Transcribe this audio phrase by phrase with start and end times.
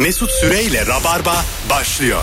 [0.00, 2.22] Mesut Süreyle Rabarba başlıyor.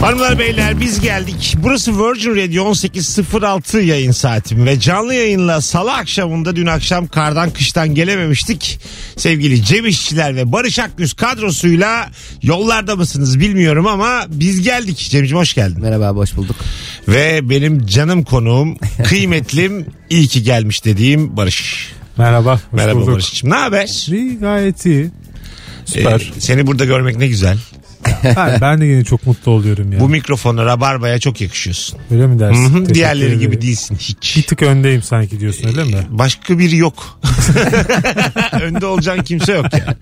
[0.00, 1.54] Hanımlar beyler biz geldik.
[1.62, 7.94] Burası Virgin Radio 18.06 yayın saatim ve canlı yayınla salı akşamında dün akşam kardan kıştan
[7.94, 8.80] gelememiştik.
[9.16, 12.10] Sevgili Cem İşçiler ve Barış Akgüz kadrosuyla
[12.42, 15.08] yollarda mısınız bilmiyorum ama biz geldik.
[15.10, 15.82] Cemciğim hoş geldin.
[15.82, 16.56] Merhaba hoş bulduk.
[17.08, 21.92] Ve benim canım konuğum, kıymetlim, iyi ki gelmiş dediğim Barış.
[22.16, 22.54] Merhaba.
[22.54, 23.12] Hoş Merhaba bulduk.
[23.12, 23.50] Barış'cığım.
[23.50, 24.06] Ne haber?
[24.12, 25.10] İyi gayet iyi.
[25.88, 26.32] Süper.
[26.36, 27.58] Ee, seni burada görmek ne güzel.
[28.34, 30.00] Ha, ben de yine çok mutlu oluyorum ya.
[30.00, 31.98] Bu mikrofona, rabarbaya çok yakışıyorsun.
[32.10, 32.64] Öyle mi dersin?
[32.64, 34.36] hı, Teşekkür Diğerleri gibi değilsin hiç.
[34.36, 36.06] Bir tık öndeyim sanki diyorsun öyle mi?
[36.10, 37.20] Başka biri yok.
[38.62, 39.94] Önde olacağın kimse yok ya.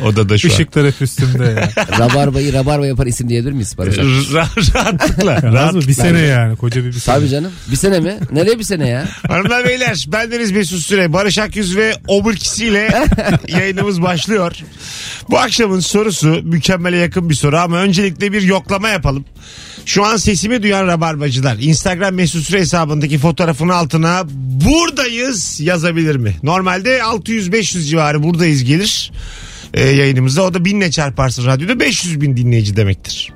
[0.04, 1.70] Odada şu Işıklar hep üstümde ya.
[1.98, 3.96] Rabarbayı rabarba yapar isim diyebilir miyiz Barış?
[3.96, 5.32] Ra- rahatlıkla.
[5.32, 5.88] Yalnız rahatlıkla.
[5.88, 7.14] bir sene yani koca bir, bir sene.
[7.16, 7.52] Tabii canım.
[7.70, 8.14] Bir sene mi?
[8.32, 9.08] Nereye bir sene ya?
[9.28, 13.04] Hanımlar beyler bendeniz Mesut Süre, Barış Akyüz ve Oburkisiyle
[13.48, 14.52] yayınımız başlıyor.
[15.30, 19.24] Bu akşamın sorusu mükemmele yakın bir soru ama öncelikle bir yoklama yapalım.
[19.86, 24.22] Şu an sesimi duyan rabarbacılar Instagram Mesut Süre hesabındaki fotoğrafın altına
[24.64, 26.36] buradayız yazabilir mi?
[26.42, 29.12] Normalde 600-500 civarı buradayız gelir
[29.74, 30.42] e, yayınımıza.
[30.42, 33.32] O da binle çarparsın radyoda 500 bin dinleyici demektir.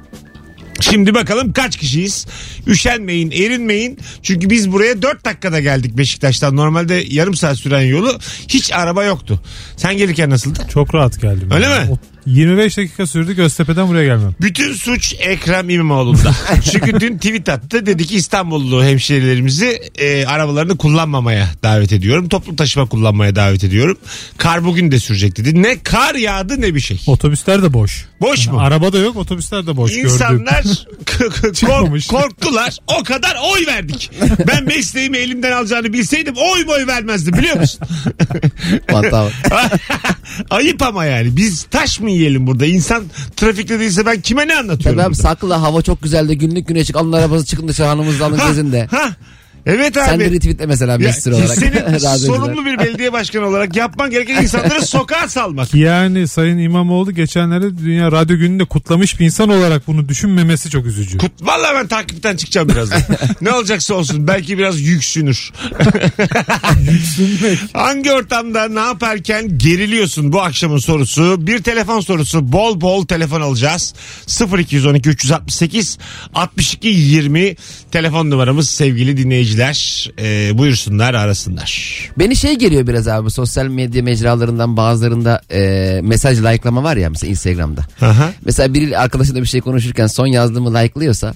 [0.81, 2.27] Şimdi bakalım kaç kişiyiz?
[2.67, 3.99] Üşenmeyin, erinmeyin.
[4.23, 6.57] Çünkü biz buraya 4 dakikada geldik Beşiktaş'tan.
[6.57, 9.41] Normalde yarım saat süren yolu hiç araba yoktu.
[9.77, 10.59] Sen gelirken nasıldı?
[10.73, 11.49] Çok rahat geldim.
[11.53, 11.89] Öyle yani.
[11.89, 11.93] mi?
[11.93, 14.35] O- 25 dakika sürdü Göztepe'den buraya gelmem.
[14.41, 16.35] Bütün suç Ekrem İmamoğlu'nda.
[16.73, 17.87] Çünkü dün tweet attı.
[17.87, 22.29] Dedi ki İstanbullu hemşehrilerimizi e, arabalarını kullanmamaya davet ediyorum.
[22.29, 23.99] Toplu taşıma kullanmaya davet ediyorum.
[24.37, 25.63] Kar bugün de sürecek dedi.
[25.63, 27.01] Ne kar yağdı ne bir şey.
[27.07, 28.07] Otobüsler de boş.
[28.21, 28.61] Boş mu?
[28.61, 29.93] Araba da yok otobüsler de boş.
[29.97, 30.65] İnsanlar
[31.17, 32.77] kork- korktular.
[33.01, 34.11] O kadar oy verdik.
[34.49, 37.81] Ben mesleğimi elimden alacağını bilseydim oy boy vermezdim biliyor musun?
[40.51, 41.37] Ayıp ama yani.
[41.37, 42.67] Biz taş mı yiyelim burada?
[42.67, 43.05] İnsan
[43.37, 44.99] trafikte değilse ben kime ne anlatıyorum?
[44.99, 45.23] Tabii abi burada?
[45.23, 46.39] saklı hava çok güzeldi.
[46.39, 48.87] Günlük güneşlik alın arabası çıkın dışarı hanımızla alın gezin de.
[48.87, 49.11] ha.
[49.67, 50.05] Evet abi.
[50.07, 51.59] Sen de retweetle mesela mesajı olarak.
[51.59, 55.75] senin sorumlu bir belediye başkanı olarak yapman gereken insanları sokağa salmak.
[55.75, 61.19] Yani Sayın İmamoğlu geçenlerde Dünya Radyo Günü'nde kutlamış bir insan olarak bunu düşünmemesi çok üzücü.
[61.19, 63.01] Kut, vallahi ben takipten çıkacağım birazdan.
[63.41, 64.27] ne olacaksa olsun.
[64.27, 65.53] Belki biraz yüksünür.
[67.73, 71.47] Hangi ortamda ne yaparken geriliyorsun bu akşamın sorusu.
[71.47, 72.53] Bir telefon sorusu.
[72.53, 73.95] Bol bol telefon alacağız.
[74.59, 75.99] 0212 368
[76.35, 77.57] 62 20
[77.91, 79.17] telefon numaramız sevgili
[79.59, 80.11] dinleyiciler.
[80.19, 82.01] Ee, buyursunlar arasınlar.
[82.19, 87.31] Beni şey geliyor biraz abi sosyal medya mecralarından bazılarında e, mesaj like'lama var ya mesela
[87.31, 87.87] Instagram'da.
[88.01, 88.31] Aha.
[88.45, 91.35] Mesela biri arkadaşıyla bir şey konuşurken son yazdığımı like'lıyorsa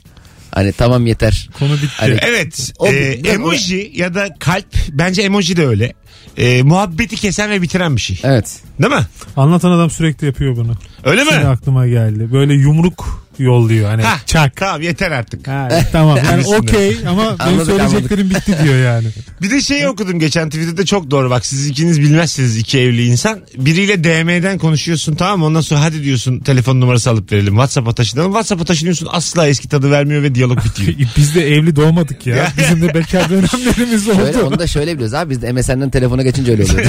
[0.51, 1.49] hani tamam yeter.
[1.59, 1.89] Konu bitti.
[1.97, 2.73] Hani- Evet.
[2.79, 5.93] O- e, o- emoji ya da kalp bence emoji de öyle.
[6.37, 8.21] E, muhabbeti kesen ve bitiren bir şey.
[8.25, 8.61] Evet.
[8.83, 9.07] Değil mi?
[9.37, 10.73] Anlatan adam sürekli yapıyor bunu.
[11.05, 11.31] Öyle mi?
[11.33, 12.33] Şimdi aklıma geldi.
[12.33, 14.57] Böyle yumruk yolluyor hani Hah, çak.
[14.57, 15.49] Tamam yeter artık.
[15.49, 19.07] Ha, tamam yani okey ama benim Anladık, söyleyeceklerim bitti diyor yani.
[19.43, 23.41] Bir de şey okudum geçen Twitter'da çok doğru bak siz ikiniz bilmezsiniz iki evli insan.
[23.57, 28.31] Biriyle DM'den konuşuyorsun tamam mı ondan sonra hadi diyorsun telefon numarası alıp verelim WhatsApp'a taşınalım.
[28.31, 31.09] WhatsApp'a taşınıyorsun asla eski tadı vermiyor ve diyalog bitiyor.
[31.17, 32.53] Biz de evli doğmadık ya.
[32.59, 34.47] Bizim de bekar dönemlerimiz Şöyle, oldu.
[34.47, 36.87] onu da şöyle biliyoruz abi biz de MSN'den telefona geçince öyle oluyor.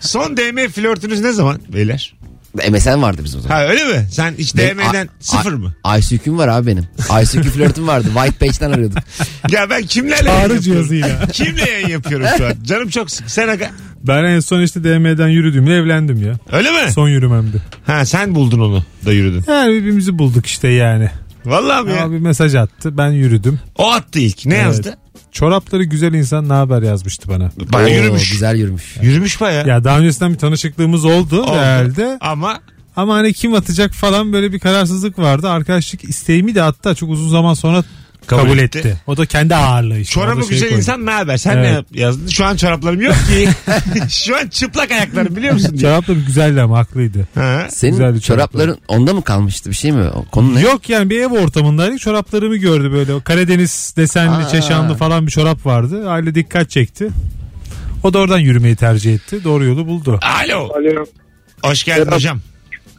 [0.00, 2.14] Son DM flörtünüz ne zaman beyler?
[2.54, 3.56] MSN vardı bizim o zaman.
[3.56, 4.06] Ha öyle mi?
[4.12, 5.74] Sen hiç Benim DM'den A- sıfır A- mı?
[5.98, 6.84] ICQ'm var abi benim.
[7.22, 8.06] ICQ flörtüm vardı.
[8.14, 8.98] White Page'den arıyorduk.
[9.50, 10.62] Ya ben kimlerle yayın Çağrı yapıyorum?
[10.88, 11.26] cihazıyla.
[11.32, 12.52] Kimle yayın yapıyorum şu an?
[12.64, 13.30] Canım çok sık.
[13.30, 13.70] Sen aga.
[14.04, 16.34] Ben en son işte DM'den yürüdüğümde evlendim ya.
[16.52, 16.92] Öyle mi?
[16.92, 17.62] Son yürümemdi.
[17.86, 19.44] Ha sen buldun onu da yürüdün.
[19.48, 21.10] Yani birbirimizi bulduk işte yani.
[21.44, 22.10] Vallahi mi ya?
[22.10, 23.60] Bir mesaj attı ben yürüdüm.
[23.78, 24.46] O attı ilk.
[24.46, 24.64] Ne Evet.
[24.64, 24.96] yazdı?
[25.34, 27.50] Çorapları güzel insan ne haber yazmıştı bana.
[27.72, 28.30] Baya Oo, yürümüş.
[28.30, 28.96] Güzel yürümüş.
[29.02, 29.62] Yürümüş baya.
[29.62, 31.54] Ya daha öncesinden bir tanışıklığımız oldu, Oldu.
[31.56, 32.18] herhalde.
[32.20, 32.60] Ama
[32.96, 35.48] Ama hani kim atacak falan böyle bir kararsızlık vardı.
[35.50, 37.84] Arkadaşlık isteğimi de hatta çok uzun zaman sonra
[38.26, 38.78] Kabul kabul, etti.
[38.78, 38.96] etti.
[39.06, 40.14] O da kendi ağırlığı işte.
[40.14, 40.78] Çorabı şey güzel koydu.
[40.78, 41.36] insan ne haber?
[41.36, 41.84] Sen Evet.
[41.94, 42.26] ne yazdın?
[42.28, 43.48] Şu an çoraplarım yok ki.
[44.08, 45.70] Şu an çıplak ayaklarım biliyor musun?
[45.70, 45.80] diye.
[45.80, 47.28] Çorapları güzeldi ama haklıydı.
[47.34, 47.66] Ha.
[47.70, 50.04] Senin Güzel bir çorapların onda mı kalmıştı bir şey mi?
[50.08, 50.60] O Konu ne?
[50.60, 52.00] Yok yani bir ev ortamındaydık.
[52.00, 53.14] Çoraplarımı gördü böyle.
[53.14, 54.48] O Karadeniz desenli, Aa.
[54.48, 56.10] çeşanlı falan bir çorap vardı.
[56.10, 57.08] Aile dikkat çekti.
[58.02, 59.44] O da oradan yürümeyi tercih etti.
[59.44, 60.20] Doğru yolu buldu.
[60.44, 60.58] Alo.
[60.58, 61.04] Alo.
[61.62, 62.40] Hoş geldin hocam.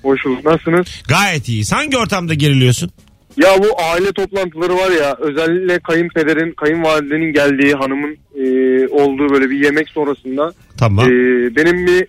[0.04, 0.46] Hoş bulduk.
[0.46, 0.88] Nasılsınız?
[1.08, 1.64] Gayet iyi.
[1.72, 2.92] Hangi ortamda geriliyorsun?
[3.38, 8.44] Ya bu aile toplantıları var ya özellikle kayınpederin, kayınvalidenin geldiği hanımın e,
[8.88, 11.06] olduğu böyle bir yemek sonrasında Tamam.
[11.06, 11.12] e,
[11.56, 12.08] benim bir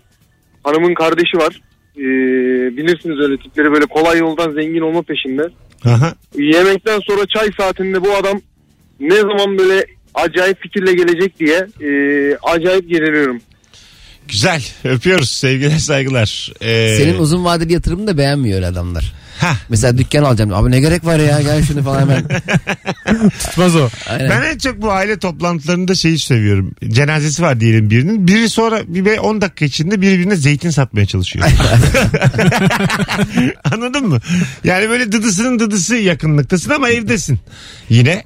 [0.65, 1.61] hanımın kardeşi var.
[1.97, 2.07] E,
[2.77, 5.43] bilirsiniz öyle tipleri böyle kolay yoldan zengin olma peşinde.
[5.85, 6.15] Aha.
[6.39, 8.41] Yemekten sonra çay saatinde bu adam
[9.01, 11.91] ne zaman böyle acayip fikirle gelecek diye e,
[12.43, 13.41] acayip geriliyorum.
[14.29, 14.65] Güzel.
[14.85, 15.31] Öpüyoruz.
[15.31, 16.53] Sevgiler saygılar.
[16.61, 19.13] Ee, Senin uzun vadeli yatırımını da beğenmiyor öyle adamlar.
[19.41, 19.57] Hah.
[19.69, 20.55] Mesela dükkan alacağım.
[20.55, 22.25] Abi ne gerek var ya gel şunu falan hemen.
[23.39, 23.89] Tutmaz o.
[24.11, 24.31] Aynen.
[24.31, 26.71] Ben en çok bu aile toplantılarında şeyi seviyorum.
[26.89, 28.29] Cenazesi var diyelim birinin.
[28.29, 31.47] Biri sonra bir 10 dakika içinde birbirine zeytin satmaya çalışıyor.
[33.73, 34.21] Anladın mı?
[34.65, 37.39] Yani böyle dıdısının dıdısı yakınlıktasın ama evdesin.
[37.89, 38.25] Yine.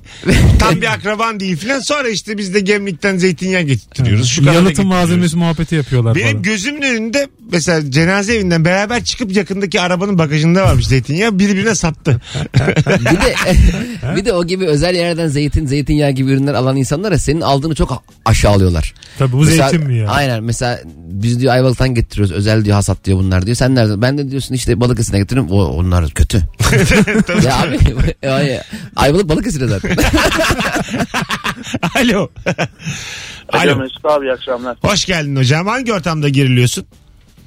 [0.58, 1.80] Tam bir akraban değil filan.
[1.80, 4.28] Sonra işte biz de gemlikten zeytinyağı getiriyoruz.
[4.28, 6.42] Şu kadar da Yalıtım malzemesi muhabbeti yapıyorlar Benim falan.
[6.42, 12.20] gözümün önünde mesela cenaze evinden beraber çıkıp yakındaki arabanın bagajında varmış zeytinyağı birbirine sattı.
[12.86, 13.34] bir de
[14.16, 17.74] bir de o gibi özel yerlerden zeytin, zeytinyağı gibi ürünler alan insanlar da senin aldığını
[17.74, 18.94] çok aşağılıyorlar.
[19.18, 20.08] Tabii bu Mesela- zeytin mi ya?
[20.08, 22.32] Aynen mesela biz diyor Ayvalık'tan getiriyoruz.
[22.32, 23.56] Özel diyor hasat diyor bunlar diyor.
[23.56, 24.02] Sen nerede?
[24.02, 25.52] Ben de diyorsun işte Balıkesir'den getiriyorum.
[25.52, 26.38] O, onlar kötü.
[27.44, 27.78] ya abi
[28.28, 28.60] ay-
[28.96, 29.96] Ayvalık Balıkesir'de zaten.
[31.96, 32.28] Alo.
[33.52, 33.76] Alo Alo.
[33.76, 34.76] Mesut abi iyi akşamlar.
[34.82, 35.66] Hoş geldin hocam.
[35.66, 36.84] Hangi ortamda geriliyorsun?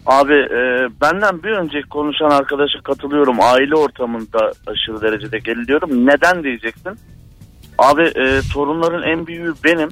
[0.06, 3.38] Abi e, benden bir önceki konuşan arkadaşa katılıyorum.
[3.42, 6.06] Aile ortamında aşırı derecede geriliyorum.
[6.08, 7.00] Neden diyeceksin?
[7.78, 9.90] Abi e, torunların en büyüğü benim.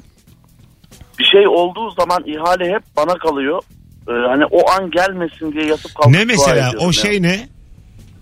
[1.19, 3.61] Bir şey olduğu zaman ihale hep bana kalıyor.
[4.07, 6.71] E, hani o an gelmesin diye yatıp kalkıp Ne mesela?
[6.79, 7.47] O şey ne?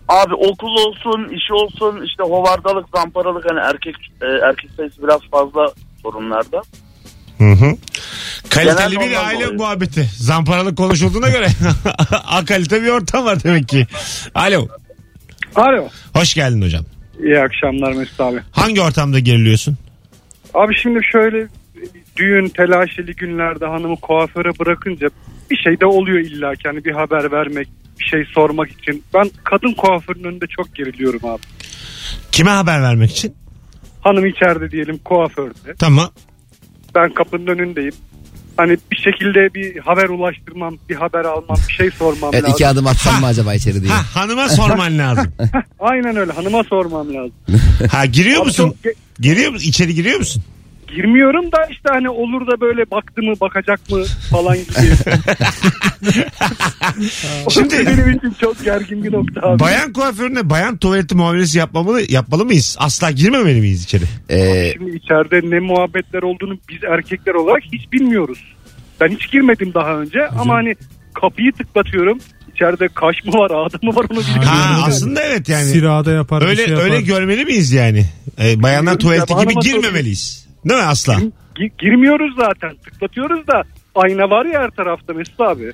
[0.08, 5.74] Abi okul olsun, iş olsun, işte hovardalık, zamparalık hani erkek e, erkek sayısı biraz fazla
[6.02, 6.62] sorunlarda.
[7.40, 7.76] Hı hı.
[8.50, 9.58] Kaliteli bir ondan aile dolayı.
[9.58, 10.10] muhabbeti.
[10.18, 11.48] Zamparalık konuşulduğuna göre
[12.28, 13.88] A kalite bir ortam var demek ki.
[14.36, 14.68] Alo.
[15.56, 15.88] Alo.
[16.14, 16.86] Hoş geldin hocam.
[17.24, 18.40] İyi akşamlar Mesut abi.
[18.52, 19.78] Hangi ortamda geriliyorsun?
[20.54, 21.48] Abi şimdi şöyle
[22.18, 25.08] düğün telaşeli günlerde hanımı kuaföre bırakınca
[25.52, 27.68] bir şey de oluyor illa ki hani bir haber vermek
[28.00, 29.04] bir şey sormak için.
[29.14, 31.42] Ben kadın kuaförün önünde çok geriliyorum abi.
[32.32, 33.36] Kime haber vermek için?
[34.02, 35.74] Hanım içeride diyelim kuaförde.
[35.80, 36.10] Tamam.
[36.96, 37.94] Ben kapının önündeyim.
[38.58, 42.54] Hani bir şekilde bir haber ulaştırmam, bir haber almam, bir şey sormam Evet lazım.
[42.56, 43.92] iki adım atsam mı acaba içeri diye.
[43.94, 45.32] Ha hanıma sorman lazım.
[45.80, 47.32] Aynen öyle hanıma sormam lazım.
[47.92, 48.70] Ha giriyor Abi musun?
[48.84, 49.70] çok ge- Giriyor musun?
[49.70, 50.44] İçeri giriyor musun?
[50.96, 54.70] Girmiyorum da işte hani olur da böyle baktı mı bakacak mı falan gibi.
[57.50, 59.60] Şimdi Benim için çok gergin bir nokta abi.
[59.60, 62.76] bayan kuaförüne bayan tuvaleti muamelesi yapmamalı, yapmalı mıyız?
[62.80, 64.04] Asla girmemeli miyiz içeri?
[64.30, 68.40] Ee, Şimdi içeride ne muhabbetler olduğunu biz erkekler olarak hiç bilmiyoruz.
[69.02, 70.76] Ben hiç girmedim daha önce ama hani
[71.22, 72.20] kapıyı tıklatıyorum.
[72.56, 74.44] İçeride kaş mı var, ağda mı var onu bilmiyorum.
[74.46, 75.66] Ha Yani- aslında evet yani.
[75.66, 76.84] Sirada yapar Öyle şey yapar.
[76.84, 78.06] öyle görmeli miyiz yani?
[78.44, 80.49] Ee, bayanlar tuvaleti gibi girmemeliyiz.
[80.66, 81.14] Değil mi asla?
[81.56, 82.76] Gi- girmiyoruz zaten.
[82.76, 83.64] Tıklatıyoruz da
[83.96, 85.72] ayna var ya her tarafta Mesut abi.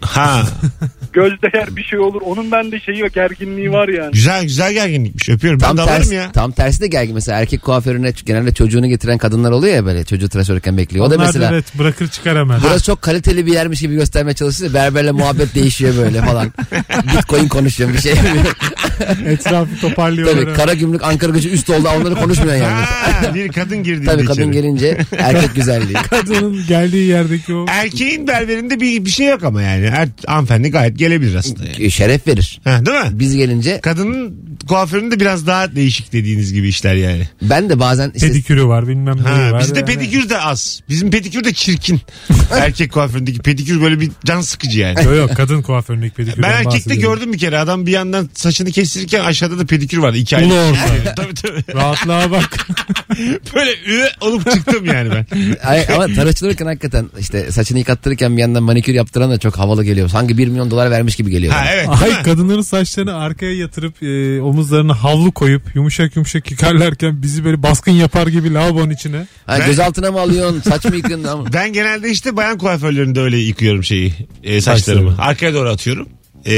[0.00, 0.42] Ha.
[1.12, 2.22] Göz değer bir şey olur.
[2.24, 4.12] Onun bende şeyi gerginliği var yani.
[4.12, 5.28] Güzel güzel gerginlikmiş.
[5.28, 5.60] Öpüyorum.
[5.60, 6.32] Ben tam alırım tersi, ya.
[6.32, 7.14] tam tersi de gergin.
[7.14, 11.06] Mesela erkek kuaförüne genelde çocuğunu getiren kadınlar oluyor ya böyle çocuğu tıraş olurken bekliyor.
[11.06, 12.60] O da Onlar mesela evet bırakır çıkar hemen.
[12.62, 14.74] Burası çok kaliteli bir yermiş gibi göstermeye çalışıyor.
[14.74, 16.52] Berberle muhabbet değişiyor böyle falan.
[17.16, 18.12] Bitcoin konuşuyor bir şey.
[19.26, 20.42] Etrafı toparlıyorlar.
[20.42, 22.84] Tabii kara gümrük Ankara gücü üst oldu onları konuşmuyor yani.
[22.84, 24.06] Ha, bir kadın girdi.
[24.06, 25.94] Tabii kadın gelince erkek güzelliği.
[26.10, 29.89] Kadının geldiği yerdeki o Erkeğin berberinde bir, bir şey yok ama yani.
[29.90, 31.62] Er, hanımefendi gayet gelebilir aslında.
[31.64, 31.90] Yani.
[31.90, 32.60] Şeref verir.
[32.64, 33.10] Ha, değil mi?
[33.12, 37.28] Biz gelince Kadının kuaföründe biraz daha değişik dediğiniz gibi işler yani.
[37.42, 39.60] ben de bazen işte pedikürü var bilmem neyi Ha, var.
[39.62, 39.86] bizde Yani.
[39.86, 40.80] pedikür de az.
[40.88, 42.00] Bizim pedikür de çirkin.
[42.60, 45.04] Erkek kuaföründeki pedikür böyle bir can sıkıcı yani.
[45.04, 47.14] Yok yok kadın kuaföründeki pedikürden Ben erkekte bahsediyorum.
[47.18, 47.58] gördüm bir kere.
[47.58, 50.16] Adam bir yandan saçını kestirirken aşağıda da pedikür vardı.
[50.16, 50.36] iki.
[50.36, 51.14] Ulu orta.
[51.16, 51.64] tabii tabii.
[51.74, 52.66] Rahatlığa bak.
[53.54, 55.26] Böyle ü olup çıktım yani ben.
[55.64, 60.08] Ay, ama tıraşlanırken hakikaten işte saçını yıkattırırken bir yandan manikür yaptıran da çok havalı geliyor.
[60.08, 61.52] Sanki 1 milyon dolar vermiş gibi geliyor.
[61.52, 61.70] Ha bana.
[61.70, 61.88] evet.
[61.88, 67.92] Ay kadınların saçlarını arkaya yatırıp e, omuzlarına havlu koyup yumuşak yumuşak yıkarlarken bizi böyle baskın
[67.92, 69.26] yapar gibi lavabonun içine.
[69.46, 70.60] Ha, Ben- gözaltına mı alıyorsun?
[70.60, 70.90] Saç mı?
[71.30, 74.14] Ama- Ben genelde işte bayan kuaförlerinde öyle yıkıyorum şeyi.
[74.42, 75.14] e, saçlarımı.
[75.18, 76.08] Arkaya doğru atıyorum.
[76.46, 76.50] E,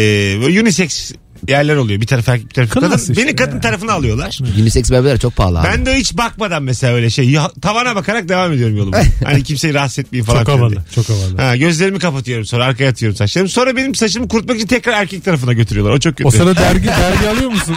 [0.43, 1.13] böyle unisex
[1.49, 2.01] yerler oluyor.
[2.01, 2.97] Bir taraf erkek bir taraf Klas kadın.
[2.99, 3.61] işte Beni kadın ya.
[3.61, 4.39] tarafına alıyorlar.
[4.61, 5.69] Unisex berberler çok pahalı abi.
[5.69, 7.31] Ben de hiç bakmadan mesela öyle şey.
[7.31, 8.99] Ya, tavana bakarak devam ediyorum yoluma.
[9.25, 10.45] hani kimseyi rahatsız etmeyeyim falan.
[10.45, 10.77] Çok havalı.
[10.95, 11.37] Çok havalı.
[11.37, 13.49] Ha, gözlerimi kapatıyorum sonra arkaya atıyorum saçlarımı.
[13.49, 15.93] Sonra benim saçımı kurutmak için tekrar erkek tarafına götürüyorlar.
[15.95, 16.29] O çok kötü.
[16.29, 17.77] O sırada dergi dergi alıyor musun?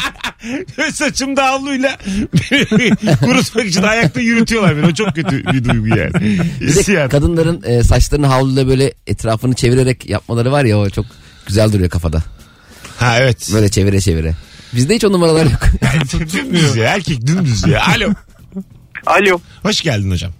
[0.93, 1.97] Saçım da havluyla
[3.23, 4.85] kurutmak için ayakta yürütüyorlar beni.
[4.85, 6.39] O çok kötü bir duygu yani.
[6.61, 7.11] Hissiyat.
[7.11, 11.05] kadınların e, saçlarını havluyla böyle etrafını çevirerek yapmaları var ya o çok
[11.47, 12.23] güzel duruyor kafada.
[12.99, 13.49] Ha evet.
[13.53, 14.33] Böyle çevire çevire.
[14.73, 15.61] Bizde hiç o numaralar yok.
[16.33, 16.85] dümdüz ya.
[16.85, 17.83] Erkek dümdüz ya.
[17.87, 18.09] Alo.
[19.05, 19.39] Alo.
[19.63, 20.31] Hoş geldin hocam.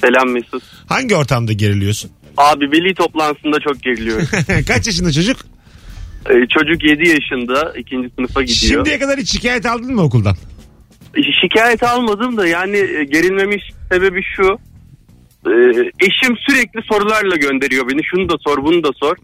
[0.00, 0.62] Selam Mesut.
[0.86, 2.10] Hangi ortamda geriliyorsun?
[2.36, 4.26] Abi veli toplantısında çok geriliyorum.
[4.68, 5.36] Kaç yaşında çocuk?
[6.30, 8.72] Ee, çocuk 7 yaşında ikinci sınıfa gidiyor.
[8.74, 10.36] Şimdiye kadar hiç şikayet aldın mı okuldan?
[11.42, 14.58] Şikayet almadım da yani e, gerilmemiş sebebi şu.
[15.46, 15.50] Ee,
[16.00, 18.00] eşim sürekli sorularla gönderiyor beni.
[18.04, 19.16] Şunu da sor, bunu da sor.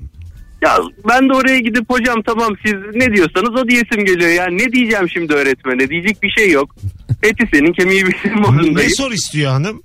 [0.63, 0.79] Ya
[1.09, 4.31] ben de oraya gidip hocam tamam siz ne diyorsanız o diyesim geliyor.
[4.31, 5.89] Yani ne diyeceğim şimdi öğretmene?
[5.89, 6.75] Diyecek bir şey yok.
[7.23, 8.91] Eti senin kemiği Ne modundayım.
[8.91, 9.83] sor istiyor hanım?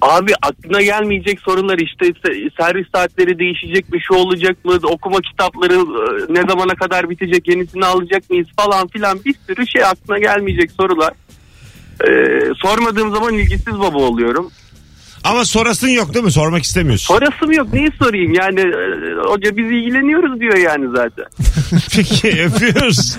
[0.00, 5.74] Abi aklına gelmeyecek sorular işte se- servis saatleri değişecek mi şu olacak mı okuma kitapları
[5.74, 10.70] e, ne zamana kadar bitecek yenisini alacak mıyız falan filan bir sürü şey aklına gelmeyecek
[10.70, 11.12] sorular.
[12.08, 14.50] Ee, sormadığım zaman ilgisiz baba oluyorum.
[15.24, 16.32] Ama sorasın yok değil mi?
[16.32, 17.14] Sormak istemiyorsun.
[17.14, 18.74] Sorasım yok neyi sorayım yani e,
[19.28, 21.24] hoca biz ilgileniyoruz diyor yani zaten.
[21.96, 23.16] Peki öpüyoruz.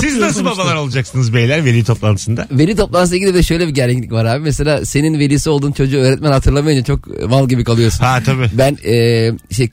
[0.00, 2.46] Siz nasıl babalar olacaksınız beyler veli toplantısında?
[2.50, 4.42] Veli toplantısına ilgili de şöyle bir gerginlik var abi.
[4.42, 8.04] Mesela senin velisi olduğun çocuğu öğretmen hatırlamayınca çok mal gibi kalıyorsun.
[8.04, 8.50] Ha tabii.
[8.52, 9.70] Ben e, şey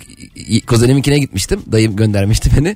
[0.67, 1.61] kuzeniminkine gitmiştim.
[1.71, 2.75] Dayım göndermişti beni.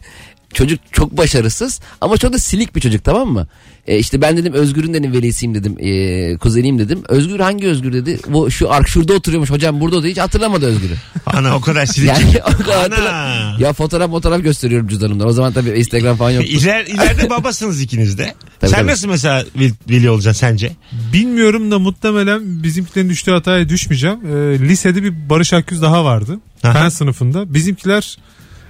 [0.53, 3.47] Çocuk çok başarısız ama çok da silik bir çocuk tamam mı?
[3.87, 5.75] E, işte ben dedim Özgür'ün dedim velisiyim dedim.
[5.79, 7.03] E, kuzeniyim dedim.
[7.09, 8.19] Özgür hangi Özgür dedi.
[8.27, 10.11] Bu şu ark şurada oturuyormuş hocam burada oturuyor.
[10.15, 10.93] Hiç hatırlamadı Özgür'ü.
[11.25, 12.07] Ana o kadar silik.
[12.09, 12.23] Yani
[12.53, 12.83] o kadar Ana.
[12.95, 15.25] hatırla- Ya fotoğraf fotoğraf gösteriyorum cüzdanımda.
[15.25, 16.49] O zaman tabii Instagram falan yok.
[16.49, 18.33] İler, ileride babasınız ikiniz de.
[18.59, 18.91] Tabii, Sen tabii.
[18.91, 20.71] nasıl mesela veli, veli olacaksın sence?
[21.13, 24.17] Bilmiyorum da muhtemelen bizimkilerin düştüğü hataya düşmeyeceğim.
[24.25, 26.39] Ee, lisede bir Barış Akgüz daha vardı.
[26.63, 26.73] Aha.
[26.73, 27.53] Fen sınıfında.
[27.53, 28.17] Bizimkiler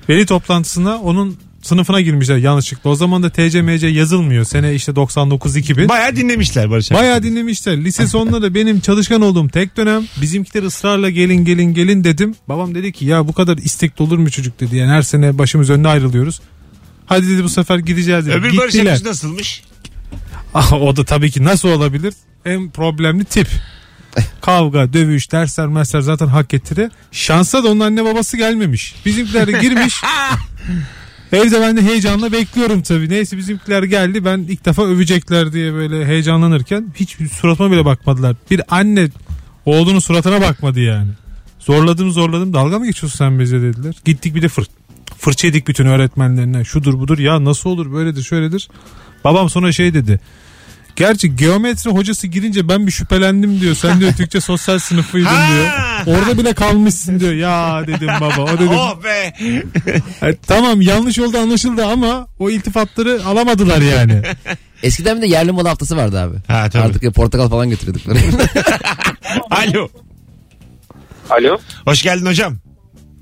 [0.10, 2.90] veli toplantısına onun sınıfına girmişler yanlışlıkla.
[2.90, 4.46] O zaman da TCMC yazılmıyor.
[4.46, 5.90] Sene işte 99-2000.
[5.90, 7.00] Bayağı dinlemişler Barış abi.
[7.00, 7.84] Bayağı dinlemişler.
[7.84, 12.36] Lise sonunda da benim çalışkan olduğum tek dönem bizimkiler ısrarla gelin gelin gelin dedim.
[12.50, 14.76] Babam dedi ki ya bu kadar istekli olur mu çocuk dedi.
[14.76, 16.42] Yani her sene başımız önüne ayrılıyoruz.
[17.06, 18.36] Hadi dedi bu sefer gideceğiz dedi.
[18.36, 18.92] Öbür Barış Gittiler.
[18.92, 19.64] Akgüz nasılmış?
[20.54, 22.14] Ah, o da tabii ki nasıl olabilir?
[22.46, 23.48] En problemli tip.
[24.42, 26.90] Kavga, dövüş, dersler, mersler zaten hak ettiri.
[27.12, 28.96] Şansa da onun anne babası gelmemiş.
[29.06, 30.02] Bizimkiler de girmiş.
[31.34, 33.10] Evde ben de heyecanla bekliyorum tabii.
[33.10, 34.26] Neyse bizimkiler geldi.
[34.26, 38.36] Ben ilk defa övecekler diye böyle heyecanlanırken hiç suratıma bile bakmadılar.
[38.52, 39.10] Bir anne
[39.66, 41.12] oğlunun suratına bakmadı yani.
[41.60, 42.54] Zorladım zorladım.
[42.54, 43.96] Dalga mı geçiyorsun sen bize dediler.
[44.06, 44.66] Gittik bir de fır,
[45.18, 46.64] fırça yedik bütün öğretmenlerine.
[46.66, 48.70] Şudur budur ya nasıl olur böyledir şöyledir.
[49.24, 50.20] Babam sonra şey dedi.
[50.96, 53.76] Gerçi geometri hocası girince ben bir şüphelendim diyor.
[53.76, 55.68] Sen diyor Türkçe sosyal sınıfıydın diyor.
[56.08, 57.34] Orada bile kalmışsın diyor.
[57.34, 58.42] Ya dedim baba.
[58.42, 58.68] O dedim.
[58.70, 59.34] Oh be.
[60.28, 64.22] "E, tamam yanlış oldu anlaşıldı ama o iltifatları alamadılar yani.
[64.84, 66.36] Eskiden bir de yerli malı haftası vardı abi.
[66.48, 66.84] Ha, tabii.
[66.84, 68.02] Artık ya portakal falan götürüyorduk.
[69.52, 69.90] Alo.
[71.30, 71.58] Alo.
[71.86, 72.58] Hoş geldin hocam.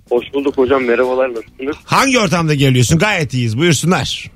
[0.09, 1.75] Hoş bulduk hocam merhabalar nasılsınız?
[1.85, 2.99] Hangi ortamda geliyorsun?
[2.99, 3.57] Gayet iyiyiz.
[3.57, 4.31] Buyursunlar.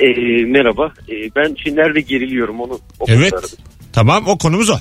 [0.00, 3.32] Ee, merhaba Ee, ben şimdi nerede geriliyorum onu, onu Evet.
[3.32, 3.50] aradım.
[3.92, 4.76] Tamam o konumuz o.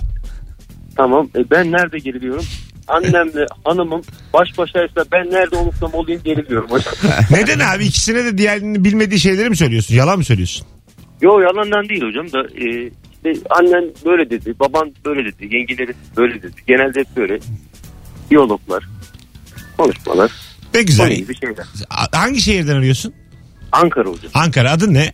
[0.97, 2.43] Tamam e, ben nerede geriliyorum?
[2.87, 4.01] Annemle hanımım
[4.33, 6.93] baş başaysa ben nerede olursam olayım geriliyorum hocam.
[7.31, 7.85] Neden abi?
[7.85, 9.95] İkisine de diğerinin bilmediği şeyleri mi söylüyorsun?
[9.95, 10.67] Yalan mı söylüyorsun?
[11.21, 12.89] Yo yalandan değil hocam da e,
[13.25, 16.55] işte annen böyle dedi, baban böyle dedi, yengeleri böyle dedi.
[16.67, 17.39] Genelde hep böyle
[18.29, 18.83] diyaloglar,
[19.77, 20.31] konuşmalar,
[20.73, 21.23] Ne güzel.
[22.11, 23.13] Hangi şehirden arıyorsun?
[23.83, 24.31] Ankara hocam.
[24.33, 24.71] Ankara.
[24.71, 25.13] Adın ne?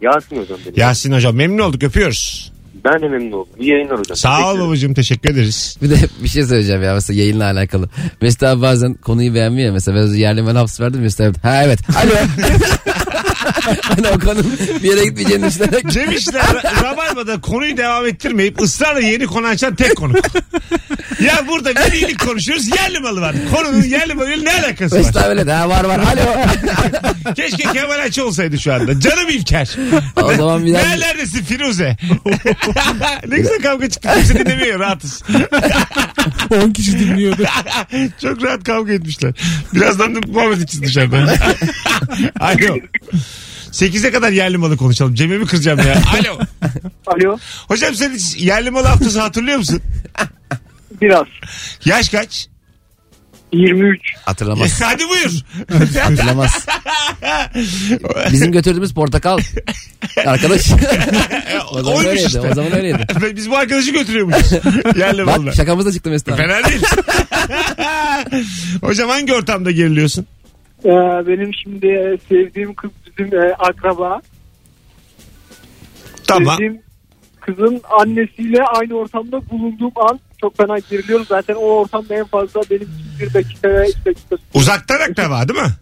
[0.00, 0.78] Yasin hocam benim.
[0.78, 1.36] Yasin hocam.
[1.36, 1.82] Memnun olduk.
[1.82, 2.52] Öpüyoruz.
[2.84, 3.48] Ben de memnun oldum.
[3.58, 4.16] İyi yayınlar hocam.
[4.16, 4.94] Sağ ol babacığım.
[4.94, 5.76] Teşekkür ederiz.
[5.82, 7.88] bir de bir şey söyleyeceğim ya mesela yayınla alakalı.
[8.20, 9.72] Mesut abi bazen konuyu beğenmiyor ya.
[9.72, 11.38] Mesela ben yerli malı hafız verdim Mesut abi.
[11.42, 11.78] Ha evet.
[11.96, 12.10] Alo.
[13.82, 14.38] hani o konu
[14.82, 15.90] bir yere gitmeyeceğini düşünerek.
[15.90, 20.26] Cem İşler Ra- Rabarba'da konuyu devam ettirmeyip ısrarla yeni konu açan tek konuk.
[21.20, 23.34] ya burada velilik konuşuyoruz yerli malı var.
[23.54, 25.22] Konunun yerli malıyla ne alakası var?
[25.22, 25.98] abi öyle de, ha var var.
[25.98, 26.46] Alo.
[27.34, 29.00] Keşke Kemal Ayça olsaydı şu anda.
[29.00, 29.76] Canım İlker.
[30.22, 30.82] o zaman bir daha.
[30.82, 31.96] Nerelerdesin Firuze?
[33.28, 34.08] ne güzel kavga çıktı.
[34.14, 35.22] Kimse dinlemiyor rahatız.
[36.64, 37.42] 10 kişi dinliyordu.
[38.22, 39.32] Çok rahat kavga etmişler.
[39.74, 41.34] Birazdan da Muhammed için dışarıda.
[42.40, 42.76] Alo.
[43.72, 45.14] 8'e kadar yerli malı konuşalım.
[45.14, 45.94] Cem'i mi kıracağım ya?
[46.20, 46.38] Alo.
[47.06, 47.38] Alo.
[47.68, 49.80] Hocam sen hiç yerli malı haftası hatırlıyor musun?
[51.02, 51.26] Biraz.
[51.84, 52.48] Yaş kaç?
[53.52, 54.00] 23.
[54.24, 54.80] Hatırlamaz.
[54.84, 55.30] Hadi buyur.
[56.02, 56.66] Hatırlamaz.
[58.32, 59.38] Bizim götürdüğümüz portakal.
[60.26, 60.60] Arkadaş.
[61.70, 62.26] o zaman Oymuş öyleydi.
[62.26, 62.40] işte.
[62.40, 63.06] O zaman öyleydi.
[63.36, 64.52] Biz bu arkadaşı götürüyormuşuz.
[64.98, 65.46] Yerli malı.
[65.46, 66.36] Bak şakamız da çıktı Mesut abi.
[66.36, 66.82] Fena değil.
[68.80, 70.26] Hocam hangi ortamda geriliyorsun?
[70.84, 70.88] Ee,
[71.26, 74.20] benim şimdi sevdiğim kız bizim e, akraba.
[76.26, 76.56] Tamam.
[76.56, 76.82] Sevdiğim
[77.40, 81.26] kızın annesiyle aynı ortamda bulunduğum an çok fena geriliyorum.
[81.28, 84.36] Zaten o ortamda en fazla benim için bir dakika ve iki dakika.
[84.54, 85.72] Uzaktan akraba değil mi?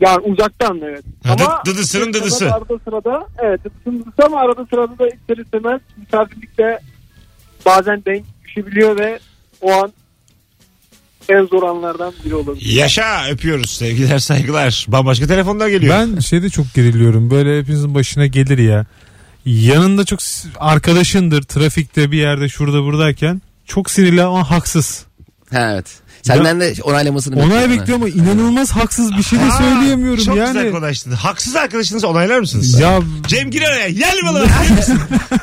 [0.00, 1.04] Yani uzaktan evet.
[1.24, 2.54] Ha, ama dıdısının dıdısı.
[2.54, 6.78] Arada sırada evet dıdısının dıdısı ama arada sırada da ister istemez misafirlikte
[7.66, 9.18] bazen denk düşebiliyor ve
[9.60, 9.92] o an
[11.30, 12.72] en zor anlardan biri olabilir.
[12.72, 14.86] Yaşa öpüyoruz sevgiler saygılar.
[14.88, 15.94] Bambaşka telefonlar geliyor.
[15.94, 17.30] Ben şeyde çok geriliyorum.
[17.30, 18.86] Böyle hepinizin başına gelir ya.
[19.44, 20.20] Yanında çok
[20.58, 25.04] arkadaşındır trafikte bir yerde şurada buradayken çok sinirli ama haksız.
[25.52, 25.86] Ha evet.
[26.22, 30.52] Senden de onaylamasını Onay bekliyor ama inanılmaz haksız bir şey de Aa, söyleyemiyorum Çok yani.
[30.52, 31.10] güzel konuştun.
[31.12, 32.80] Haksız arkadaşınızı onaylar mısınız?
[32.80, 33.88] Ya Cem gir araya.
[33.88, 34.46] Gel balı.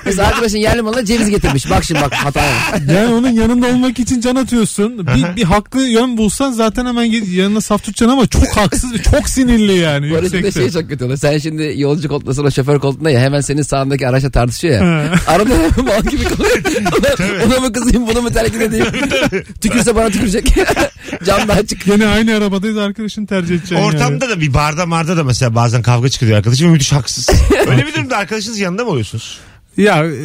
[0.05, 1.69] Mesela arkadaşın yerli malına ceviz getirmiş.
[1.69, 2.41] Bak şimdi bak hata.
[2.93, 5.07] yani onun yanında olmak için can atıyorsun.
[5.07, 9.29] Bir, bir haklı yön bulsan zaten hemen yanına saf tutacaksın ama çok haksız ve çok
[9.29, 10.59] sinirli yani Barış bir de yüksekte.
[10.71, 11.17] şey çok kötü oluyor.
[11.19, 15.13] Sen şimdi yolcu koltuğundasın o şoför koltuğunda ya hemen senin sağındaki araçla tartışıyor ya.
[15.27, 15.49] Arada
[15.83, 16.57] mal gibi kalıyor.
[17.47, 18.85] Ona mı kızayım bunu mu terk edeyim?
[19.61, 20.57] Tükürse bana tükürecek.
[21.25, 21.85] Cam daha açık.
[21.85, 26.09] Gene aynı arabadayız arkadaşın tercih edeceğin Ortamda da bir barda marda da mesela bazen kavga
[26.09, 27.29] çıkıyor arkadaşım ve müthiş haksız.
[27.67, 29.37] Öyle bir durumda arkadaşınız yanında mı oluyorsunuz?
[29.77, 29.87] yani.
[29.87, 30.17] Ya e,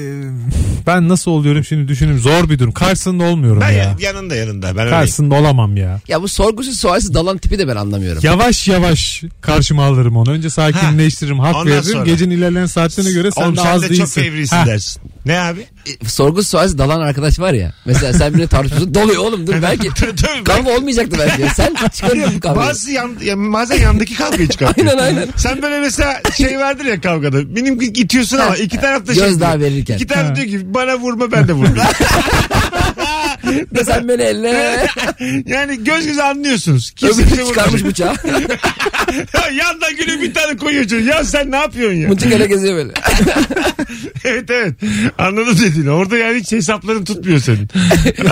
[0.86, 2.72] ben nasıl oluyorum şimdi düşünün zor bir durum.
[2.72, 3.76] Karşısında olmuyorum Ben ya.
[3.78, 4.66] ya- yanında yanında.
[4.66, 4.90] Ben öyleyim.
[4.90, 6.00] Karşısında olamam ya.
[6.08, 8.20] Ya bu sorgusuz sualsiz dalan tipi de ben anlamıyorum.
[8.24, 10.30] Yavaş yavaş karşıma alırım onu.
[10.30, 11.84] Önce sakinleştiririm, hak Ondan veririm.
[11.84, 12.04] sonra.
[12.04, 14.04] Gecenin ilerleyen saatlerine göre sen Oğlum de sen az de değilsin.
[14.04, 15.02] çok fevrisin Ha, dersin.
[15.26, 15.66] Ne abi?
[16.02, 17.72] E, Sorgusuz sualsiz dalan arkadaş var ya.
[17.84, 18.94] Mesela sen birine tartışıyorsun.
[18.94, 19.88] Doluyor oğlum dur belki.
[20.44, 21.54] Kavga olmayacaktı belki.
[21.54, 22.68] Sen çıkarıyorsun kavgayı.
[22.68, 24.86] Bazı yan, ya bazen yandaki kavgayı çıkartıyor.
[24.88, 25.28] Aynen aynen.
[25.36, 27.56] Sen böyle mesela şey vardır ya kavgada.
[27.56, 29.24] Benim itiyorsun ama iki taraf da şey.
[29.24, 29.70] Gözdağı diyor.
[29.70, 29.94] verirken.
[29.94, 31.92] İki taraf diyor ki bana vurma ben de vurmayayım.
[33.84, 34.86] Sen beni elle.
[35.46, 36.90] yani göz göze anlıyorsunuz.
[36.90, 37.90] Kimse bize Öbürü çıkarmış vurmuyor.
[37.90, 38.14] bıçağı.
[39.56, 41.06] Yandan gülüyor bir tane koyuyor çocuğu.
[41.08, 42.08] Ya sen ne yapıyorsun ya?
[42.08, 42.92] Mıntıkayla geziyor böyle.
[44.24, 44.74] evet evet.
[45.18, 45.90] Anladım dediğini.
[45.90, 47.68] Orada yani hiç hesapların tutmuyor senin.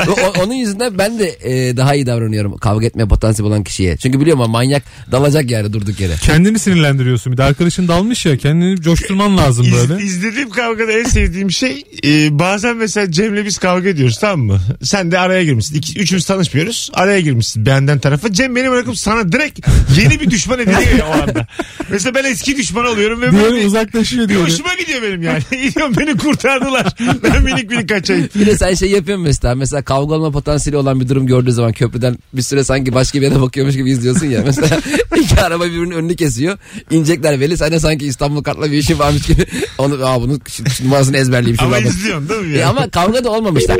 [0.09, 3.97] O- onun yüzünden ben de e, daha iyi davranıyorum kavga etmeye potansiyel olan kişiye.
[3.97, 6.12] Çünkü biliyorum ama manyak dalacak yani durduk yere.
[6.23, 7.33] Kendini sinirlendiriyorsun.
[7.33, 10.02] Bir de arkadaşın dalmış ya kendini coşturman lazım İz, böyle.
[10.05, 14.61] izlediğim kavgada en sevdiğim şey e, bazen mesela Cem'le biz kavga ediyoruz tamam mı?
[14.83, 15.75] Sen de araya girmişsin.
[15.75, 16.90] İki, üçümüz tanışmıyoruz.
[16.95, 18.33] Araya girmişsin benden tarafa.
[18.33, 19.61] Cem beni bırakıp sana direkt
[20.00, 21.47] yeni bir düşman ediliyor ya o anda.
[21.90, 24.42] Mesela ben eski düşman oluyorum ve böyle Diğeri uzaklaşıyor bir diyor.
[24.49, 25.42] hoşuma gidiyor benim yani.
[25.69, 26.87] Gidiyorum beni kurtardılar.
[27.23, 28.28] Ben minik minik kaçayım.
[28.35, 29.54] Bir de sen şey yapıyorsun mesela.
[29.54, 33.26] Mesela kavga olma potansiyeli olan bir durum gördüğü zaman köprüden bir süre sanki başka bir
[33.26, 34.42] yere bakıyormuş gibi izliyorsun ya.
[34.47, 34.80] Mesela
[35.23, 36.59] iki araba birbirinin önünü kesiyor.
[36.90, 37.57] İnecekler belli.
[37.57, 39.47] Sen de sanki İstanbul kartla bir işin varmış gibi.
[39.78, 40.40] Onu, aa bunun
[40.83, 41.57] numarasını ezberleyeyim.
[41.61, 42.54] Ama izliyorsun değil mi?
[42.54, 42.69] E Ya?
[42.69, 43.78] ama kavga da olmamışlar.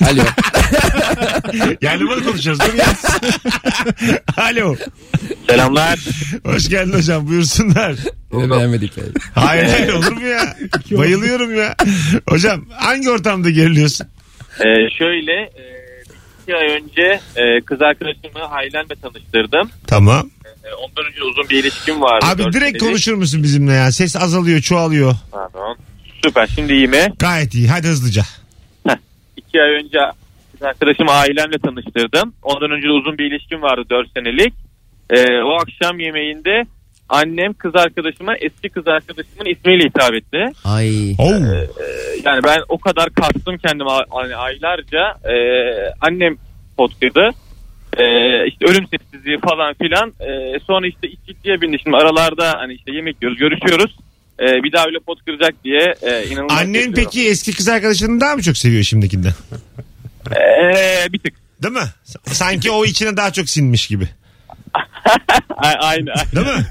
[0.00, 0.22] Alo.
[1.82, 2.78] Yani bunu konuşuyoruz değil mi?
[2.80, 2.86] ya?
[4.44, 4.76] Alo.
[5.48, 5.98] Selamlar.
[6.44, 7.94] Hoş geldin hocam buyursunlar.
[8.32, 8.96] Yine beğenmedik.
[8.96, 9.08] yani.
[9.34, 10.56] Hayır hayır olur mu ya?
[10.90, 11.74] Bayılıyorum ya.
[12.28, 14.06] Hocam hangi ortamda geriliyorsun?
[14.60, 14.64] Ee,
[14.98, 15.62] şöyle e,
[16.42, 19.70] iki ay önce e, kız arkadaşımı ailemle tanıştırdım.
[19.86, 20.30] Tamam.
[20.64, 22.26] E, ondan önce uzun bir ilişkim vardı.
[22.26, 22.80] Abi Dört direkt senelik.
[22.80, 23.92] konuşur musun bizimle ya?
[23.92, 25.14] Ses azalıyor, çoğalıyor.
[25.32, 25.76] Pardon.
[26.24, 27.12] Süper şimdi iyi mi?
[27.18, 27.68] Gayet iyi.
[27.68, 28.22] Hadi hızlıca.
[29.50, 29.98] İki ay önce
[30.52, 32.32] kız arkadaşımı ailemle tanıştırdım.
[32.42, 34.54] Ondan önce de uzun bir ilişkim vardı 4 senelik.
[35.10, 36.62] E, o akşam yemeğinde
[37.08, 40.44] annem kız arkadaşıma eski kız arkadaşımın ismiyle hitap etti.
[40.64, 40.90] Ay.
[41.18, 41.30] Oo.
[42.24, 45.34] Yani ben o kadar kastım kendime a- hani aylarca e,
[46.00, 46.36] annem
[46.76, 47.28] potladı.
[47.96, 48.04] E,
[48.46, 50.08] işte ölüm sessizliği falan filan.
[50.20, 51.76] E, sonra işte içkiye bindi.
[51.82, 53.96] Şimdi aralarda hani işte yemek yiyoruz, görüşüyoruz.
[54.40, 56.58] E, bir daha öyle pot kıracak diye e, inanılmaz.
[56.58, 56.94] Annen üzülüyorum.
[56.94, 59.34] peki eski kız arkadaşını daha mı çok seviyor şimdikinden?
[60.30, 61.34] E, bir tık.
[61.62, 61.88] Değil mi?
[62.26, 64.08] Sanki o içine daha çok sinmiş gibi.
[65.56, 66.12] A- aynı.
[66.12, 66.32] aynı.
[66.34, 66.66] Değil mi?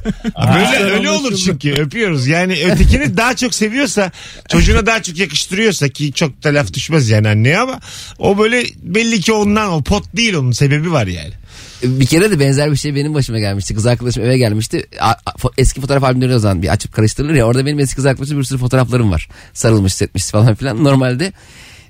[0.55, 2.27] Böyle öyle olur çünkü öpüyoruz.
[2.27, 4.11] Yani ötekini daha çok seviyorsa
[4.49, 7.79] çocuğuna daha çok yakıştırıyorsa ki çok da laf düşmez yani anneye ama
[8.19, 11.33] o böyle belli ki ondan o pot değil onun sebebi var yani.
[11.83, 13.75] Bir kere de benzer bir şey benim başıma gelmişti.
[13.75, 14.87] Kız arkadaşım eve gelmişti.
[15.57, 17.45] Eski fotoğraf albümleri o zaman bir açıp karıştırılır ya.
[17.45, 19.29] Orada benim eski kız arkadaşım bir sürü fotoğraflarım var.
[19.53, 20.83] Sarılmış, setmiş falan filan.
[20.83, 21.33] Normalde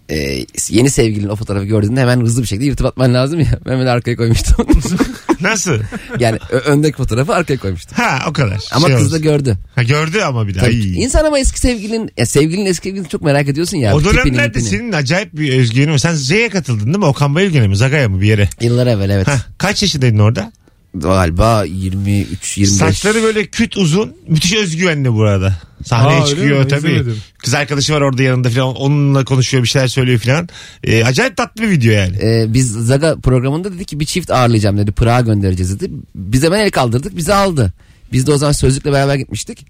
[0.09, 3.59] e, yeni sevgilin o fotoğrafı gördüğünde hemen hızlı bir şekilde yırtıp atman lazım ya.
[3.65, 4.67] Ben hemen arkaya koymuştum.
[5.41, 5.79] Nasıl?
[6.19, 7.97] yani ö- öndeki fotoğrafı arkaya koymuştum.
[7.97, 8.59] Ha o kadar.
[8.71, 9.21] Ama Şey kız da olsun.
[9.21, 9.57] gördü.
[9.75, 10.65] Ha, gördü ama bir daha.
[10.65, 10.75] Tabii.
[10.75, 11.03] Ay.
[11.03, 13.95] İnsan ama eski sevgilin, ya sevgilinin eski sevgilini çok merak ediyorsun ya.
[13.95, 14.63] O tipini, dönemlerde mipini.
[14.63, 15.97] senin acayip bir özgüvenin var.
[15.97, 17.05] Sen Z'ye katıldın değil mi?
[17.05, 17.75] Okan Bayülgen'e mi?
[17.77, 18.49] Zagaya mı bir yere?
[18.61, 19.27] Yıllar evvel evet.
[19.27, 20.51] Ha, kaç yaşındaydın orada?
[20.95, 22.77] Galiba 23 25.
[22.77, 24.15] Saçları böyle küt uzun.
[24.27, 25.55] Müthiş özgüvenli bu arada.
[25.85, 26.67] Sahneye Aa, öyle çıkıyor mi?
[26.67, 26.87] tabii.
[26.87, 27.17] İzlemedim.
[27.37, 28.75] Kız arkadaşı var orada yanında falan.
[28.75, 30.49] Onunla konuşuyor bir şeyler söylüyor falan.
[30.83, 32.17] Ee, acayip tatlı bir video yani.
[32.21, 34.91] Ee, biz Zaga programında dedi ki bir çift ağırlayacağım dedi.
[34.91, 35.91] Pırağa göndereceğiz dedi.
[36.15, 37.73] Biz hemen el kaldırdık bizi aldı.
[38.13, 39.65] Biz de o zaman sözlükle beraber gitmiştik.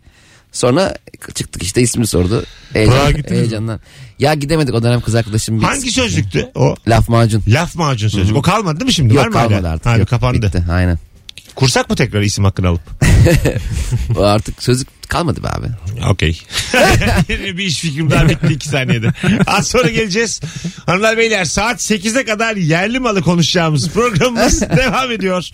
[0.51, 0.95] Sonra
[1.35, 2.43] çıktık işte ismini sordu.
[2.73, 3.37] Heyecan, gittiniz mi?
[3.37, 3.79] heyecandan.
[4.19, 5.59] Ya gidemedik o dönem kız arkadaşım.
[5.59, 6.75] bir- Hangi sözlüktü o?
[6.87, 7.43] Laf macun.
[7.47, 8.35] Laf macun sözlük.
[8.37, 9.15] O kalmadı değil mi şimdi?
[9.15, 9.47] var Yok mı hala?
[9.49, 9.85] kalmadı artık.
[9.85, 10.41] Ha, Yok, kapandı.
[10.47, 10.99] Bitti aynen.
[11.59, 12.81] Kursak mı tekrar isim hakkını alıp?
[14.19, 15.67] Artık sözlük kalmadı be abi.
[16.09, 16.41] Okey.
[17.29, 19.13] Yeni bir iş fikrim daha bitti iki saniyede.
[19.47, 20.41] Az sonra geleceğiz.
[20.85, 25.49] Hanımlar beyler saat 8'e kadar yerli malı konuşacağımız programımız devam ediyor.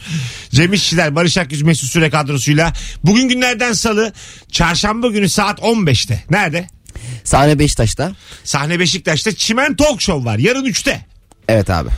[0.51, 2.73] Cem İşçiler, Barış Akgüz Mesut Süre kadrosuyla.
[3.03, 4.13] Bugün günlerden salı
[4.51, 6.23] çarşamba günü saat 15'te.
[6.29, 6.67] Nerede?
[7.23, 8.11] Sahne Beşiktaş'ta.
[8.43, 10.37] Sahne Beşiktaş'ta Çimen Talk Show var.
[10.37, 11.05] Yarın 3'te.
[11.47, 11.89] Evet abi.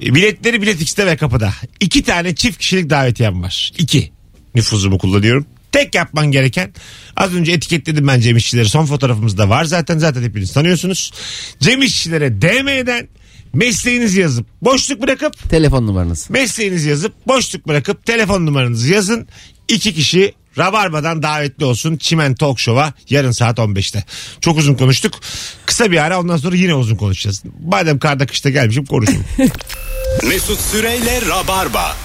[0.00, 1.52] Biletleri Bilet X'te ve kapıda.
[1.80, 3.72] İki tane çift kişilik davetiyem var.
[3.78, 4.12] İki.
[4.54, 5.46] Nüfuzumu kullanıyorum.
[5.72, 6.72] Tek yapman gereken
[7.16, 8.68] az önce etiketledim ben Cem İşçileri.
[8.68, 11.12] Son fotoğrafımızda var zaten zaten hepiniz tanıyorsunuz.
[11.60, 13.08] Cem İşçilere DM'den
[13.52, 16.30] mesleğinizi yazıp boşluk bırakıp Telefon numaranız.
[16.30, 19.28] mesleğinizi yazıp boşluk bırakıp telefon numaranızı yazın.
[19.68, 24.04] İki kişi Rabarba'dan davetli olsun Çimen Talk Show'a yarın saat 15'te.
[24.40, 25.14] Çok uzun konuştuk.
[25.66, 27.42] Kısa bir ara ondan sonra yine uzun konuşacağız.
[27.66, 29.24] Madem karda kışta gelmişim konuşayım.
[30.28, 31.96] Mesut Süreyle Rabarba.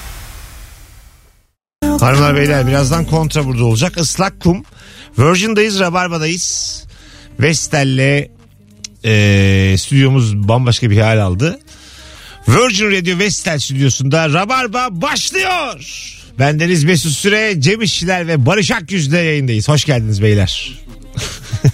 [1.84, 3.98] Hanımlar beyler birazdan kontra burada olacak.
[3.98, 4.64] Islak kum.
[5.20, 6.84] Virgin'dayız, Rabarba'dayız.
[7.40, 8.30] Vestel'le
[9.06, 11.60] e, stüdyomuz bambaşka bir hal aldı.
[12.48, 15.80] Virgin Radio Vestel stüdyosunda Rabarba başlıyor.
[16.40, 19.70] Bendeniz Mesut Süre, Cem İşçiler ve Barış Akyüz'le yayındayız.
[19.70, 20.80] Hoş geldiniz beyler.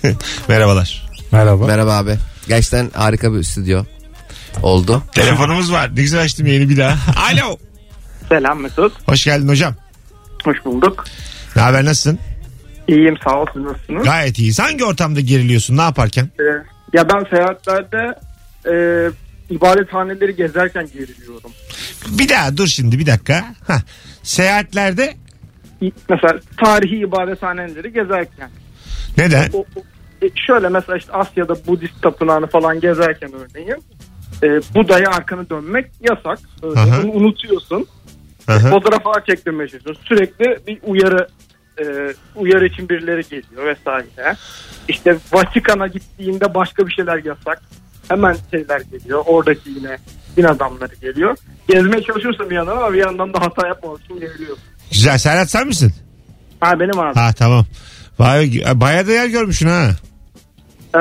[0.48, 1.08] Merhabalar.
[1.32, 1.68] Merhaba.
[1.68, 2.16] Merhaba abi.
[2.48, 3.84] Gerçekten harika bir stüdyo
[4.64, 5.04] oldu.
[5.14, 5.96] Telefonumuz var.
[5.96, 6.98] Ne güzel açtım yeni bir daha.
[7.34, 7.58] Alo.
[8.30, 8.94] Selam Mesut.
[9.08, 9.76] Hoş geldin hocam.
[10.44, 11.06] Hoş bulduk.
[11.56, 12.20] Ne haber nasılsın?
[12.88, 14.04] İyiyim sağ ol siz nasılsınız?
[14.04, 14.60] Gayet iyiyiz.
[14.60, 15.78] Hangi ortamda geriliyorsun?
[15.78, 16.30] Ne yaparken?
[16.40, 16.44] Ee,
[16.98, 18.16] ya ben seyahatlerde
[18.66, 18.74] e,
[19.50, 21.52] ibadethaneleri gezerken geriliyorum.
[22.10, 23.46] Bir daha dur şimdi bir dakika.
[23.68, 23.82] Hah.
[24.24, 25.14] Seyahatlerde
[26.10, 28.50] Mesela tarihi ibadethaneleri gezerken.
[29.18, 29.50] neden?
[29.54, 29.84] O, o-
[30.26, 33.84] e, şöyle mesela işte Asya'da Budist tapınağını falan gezerken örneğin.
[34.44, 36.40] E, Buda'ya arkanı dönmek yasak.
[36.64, 37.88] Bunu unutuyorsun.
[38.48, 38.70] Aha.
[38.70, 40.04] Fotoğraf falan çektirmeye çalışıyorsun.
[40.04, 41.28] Sürekli bir uyarı
[41.82, 41.84] e,
[42.36, 44.36] uyarı için birileri geliyor vesaire.
[44.88, 47.62] İşte Vatikan'a gittiğinde başka bir şeyler yasak.
[48.10, 49.24] Hemen şeyler geliyor.
[49.26, 49.98] Oradaki yine
[50.38, 51.38] din adamları geliyor.
[51.68, 54.58] Gezmeye çalışıyorsun bir yandan ama bir yandan da hata yapmamak için geliyor.
[54.92, 55.18] Güzel.
[55.18, 55.94] Serhat sen misin?
[56.60, 57.20] Ha benim abi.
[57.20, 57.66] Ha tamam.
[58.20, 59.90] Vay, bayağı da yer görmüşsün ha.
[60.96, 61.00] Ee,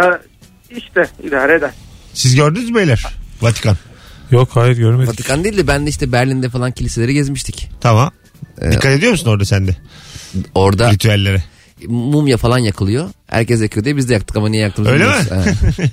[0.77, 1.71] işte idare eder.
[2.15, 3.05] Siz gördünüz mü beyler?
[3.43, 3.77] Vatikan.
[4.31, 5.09] Yok hayır görmedik.
[5.13, 7.71] Vatikan değil de ben de işte Berlin'de falan kiliseleri gezmiştik.
[7.81, 8.11] Tamam.
[8.61, 9.77] Ee, Dikkat ediyor musun orada sen de?
[10.55, 11.43] Orada Ritüellere.
[11.87, 13.09] mumya falan yakılıyor.
[13.31, 15.13] Herkes yakıyor diye biz de yaktık ama niye yaktığımızı Öyle mi?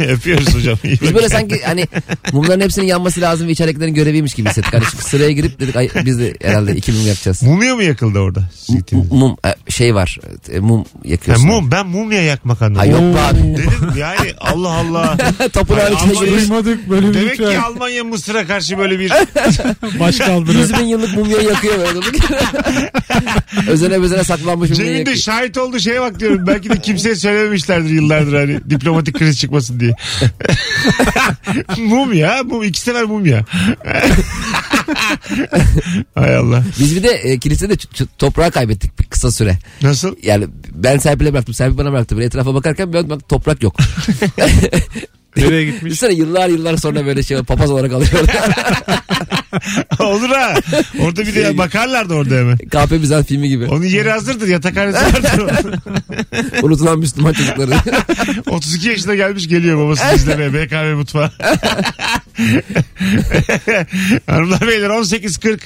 [0.07, 0.77] Öpüyoruz hocam.
[0.83, 1.87] İyi Biz böyle sanki hani
[2.33, 4.73] mumların hepsinin yanması lazım ve içeridekilerin göreviymiş gibi hissettik.
[4.73, 7.43] Hani şu sıraya girip dedik ay, biz de herhalde iki mum yakacağız.
[7.43, 8.49] Mumya mı yakıldı orada?
[8.55, 9.15] Siz M- gittiğinizde?
[9.15, 9.35] mum
[9.67, 10.17] e, şey var
[10.51, 11.47] e, mum Ha, yakıyorsun.
[11.47, 11.71] mum.
[11.71, 12.81] Ben mumya yakmak anladım.
[12.81, 13.37] Ay yok be abi.
[13.57, 15.17] Dedim yani Allah Allah.
[15.53, 16.41] Tapınağın Ay, içine Almanya- girmiş.
[16.41, 17.51] Duymadık böyle bir Demek ritüel.
[17.51, 19.11] ki Almanya Mısır'a karşı böyle bir
[19.99, 20.57] Baş kaldırı.
[20.57, 21.99] 100 bin yıllık mumya yakıyor böyle.
[23.71, 25.17] özene bezene saklanmış mumya Cem'in de yakıyor.
[25.17, 26.47] şahit olduğu şeye bak diyorum.
[26.47, 29.95] Belki de kimseye söylememişlerdir yıllardır hani diplomatik kriz çıkmasın diye.
[31.77, 32.43] mum ya.
[32.43, 32.63] Mum.
[32.63, 33.45] iki sefer mum ya.
[36.15, 36.63] Hay Allah.
[36.79, 39.57] Biz bir de e, kilisede ç- ç- toprağı kaybettik bir kısa süre.
[39.81, 40.15] Nasıl?
[40.23, 41.53] Yani ben Serpil'e bıraktım.
[41.53, 42.15] Serpil bana bıraktı.
[42.15, 43.75] Böyle etrafa bakarken bir bak toprak yok.
[45.37, 45.83] Nereye gitmiş?
[45.91, 48.11] Düşünsene yıllar yıllar sonra böyle şey papaz olarak alıyor.
[49.99, 50.53] Olur ha.
[50.99, 52.57] Orada bir de bakarlardı orada hemen.
[52.57, 53.65] KP Bizans filmi gibi.
[53.65, 54.47] Onun yeri hazırdır.
[54.47, 55.79] Yatakhanesi vardır.
[56.61, 57.71] Unutulan Müslüman çocukları.
[58.49, 61.31] 32 yaşına gelmiş geliyor babasını izlemeye BKM mutfağı.
[64.27, 65.59] Hanımlar beyler 18.40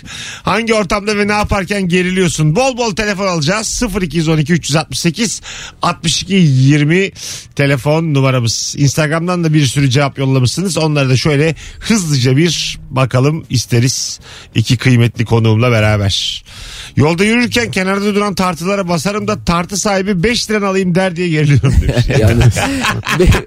[0.43, 2.55] hangi ortamda ve ne yaparken geriliyorsun?
[2.55, 3.83] Bol bol telefon alacağız.
[4.01, 5.41] 0212 368
[5.81, 7.11] 62 20
[7.55, 8.75] telefon numaramız.
[8.77, 10.77] Instagram'dan da bir sürü cevap yollamışsınız.
[10.77, 13.90] Onları da şöyle hızlıca bir bakalım isteriz.
[14.55, 16.43] İki kıymetli konuğumla beraber.
[16.95, 21.73] Yolda yürürken kenarda duran tartılara basarım da tartı sahibi 5 liran alayım der diye geriliyorum
[21.81, 22.05] demiş.
[22.19, 22.43] yani
[23.19, 23.45] be-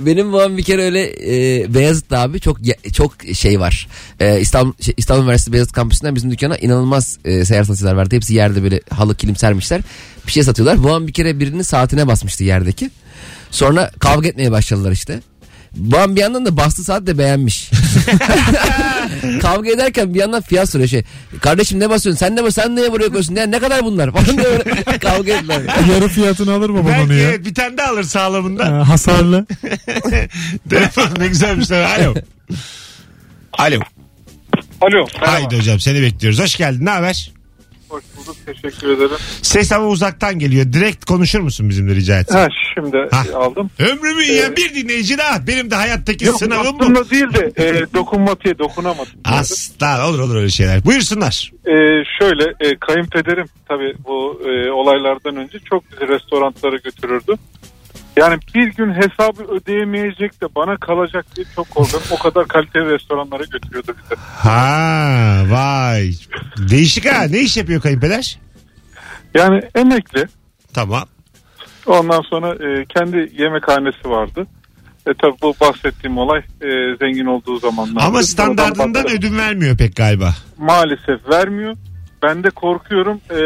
[0.00, 1.02] benim babam bir kere öyle
[1.62, 2.58] e, Beyazıt'ta abi çok
[2.92, 3.88] çok şey var.
[4.20, 8.14] E, İstanbul şey, İstanbul Üniversitesi Beyazıt kampüsünden bizim dükkana inanılmaz e, seyyar satıcılar vardı.
[8.14, 9.80] Hepsi yerde böyle halı kilim sermişler.
[10.26, 10.84] Bir şey satıyorlar.
[10.84, 12.90] Babam bir kere birinin saatine basmıştı yerdeki.
[13.50, 15.20] Sonra kavga etmeye başladılar işte.
[15.76, 17.70] Babam bir yandan da bastı saat de beğenmiş.
[19.42, 21.02] Kavga ederken bir yandan fiyat soruyor şey.
[21.40, 22.18] Kardeşim ne basıyorsun?
[22.18, 22.62] Sen ne basıyorsun?
[22.62, 23.34] Sen neye buraya koyuyorsun?
[23.34, 24.10] Ya ne kadar bunlar?
[24.12, 25.62] Falan diye böyle kavga ettiler.
[25.94, 27.28] Yarı fiyatını alır mı babam Belki onu ya?
[27.28, 28.72] evet, bir tane de alır sağlamından.
[28.72, 29.46] Ha, hasarlı.
[30.70, 32.00] Telefon ne güzelmişler.
[32.00, 32.14] Alo.
[33.52, 33.80] Alo.
[34.80, 35.06] Alo.
[35.20, 36.40] Haydi hocam seni bekliyoruz.
[36.40, 36.84] Hoş geldin.
[36.84, 37.32] Ne haber?
[37.88, 38.36] Hoş bulduk.
[38.46, 39.16] Teşekkür ederim.
[39.42, 40.72] Ses ama uzaktan geliyor.
[40.72, 42.40] Direkt konuşur musun bizimle rica etsem?
[42.40, 43.22] Ha şimdi Ha.
[43.38, 43.70] aldım.
[43.78, 45.46] Ömrümü yiyen bir dinleyici daha.
[45.46, 46.82] Benim de hayattaki Yok sınavım bu.
[46.84, 49.12] aslında değil de e, dokunmatiğe dokunamadım.
[49.24, 50.84] Asla olur olur öyle şeyler.
[50.84, 51.52] Buyursunlar.
[51.66, 51.74] E,
[52.18, 57.34] şöyle e, kayınpederim tabii bu e, olaylardan önce çok bizi restoranlara götürürdü.
[58.16, 62.08] Yani bir gün hesabı ödeyemeyecek de bana kalacak diye çok korkuyorum.
[62.10, 64.20] O kadar kaliteli restoranlara götürüyordu bizi.
[64.20, 66.10] Ha vay.
[66.70, 67.22] Değişik ha.
[67.30, 68.38] Ne iş yapıyor kayınpeder?
[69.34, 70.26] Yani emekli
[70.74, 71.04] Tamam.
[71.86, 74.46] Ondan sonra e, kendi yemekhanesi vardı.
[75.06, 78.02] E tabi bu bahsettiğim olay e, zengin olduğu zamanlar.
[78.06, 80.34] Ama standartından ödün vermiyor pek galiba.
[80.58, 81.76] Maalesef vermiyor.
[82.22, 83.38] Ben de korkuyorum e,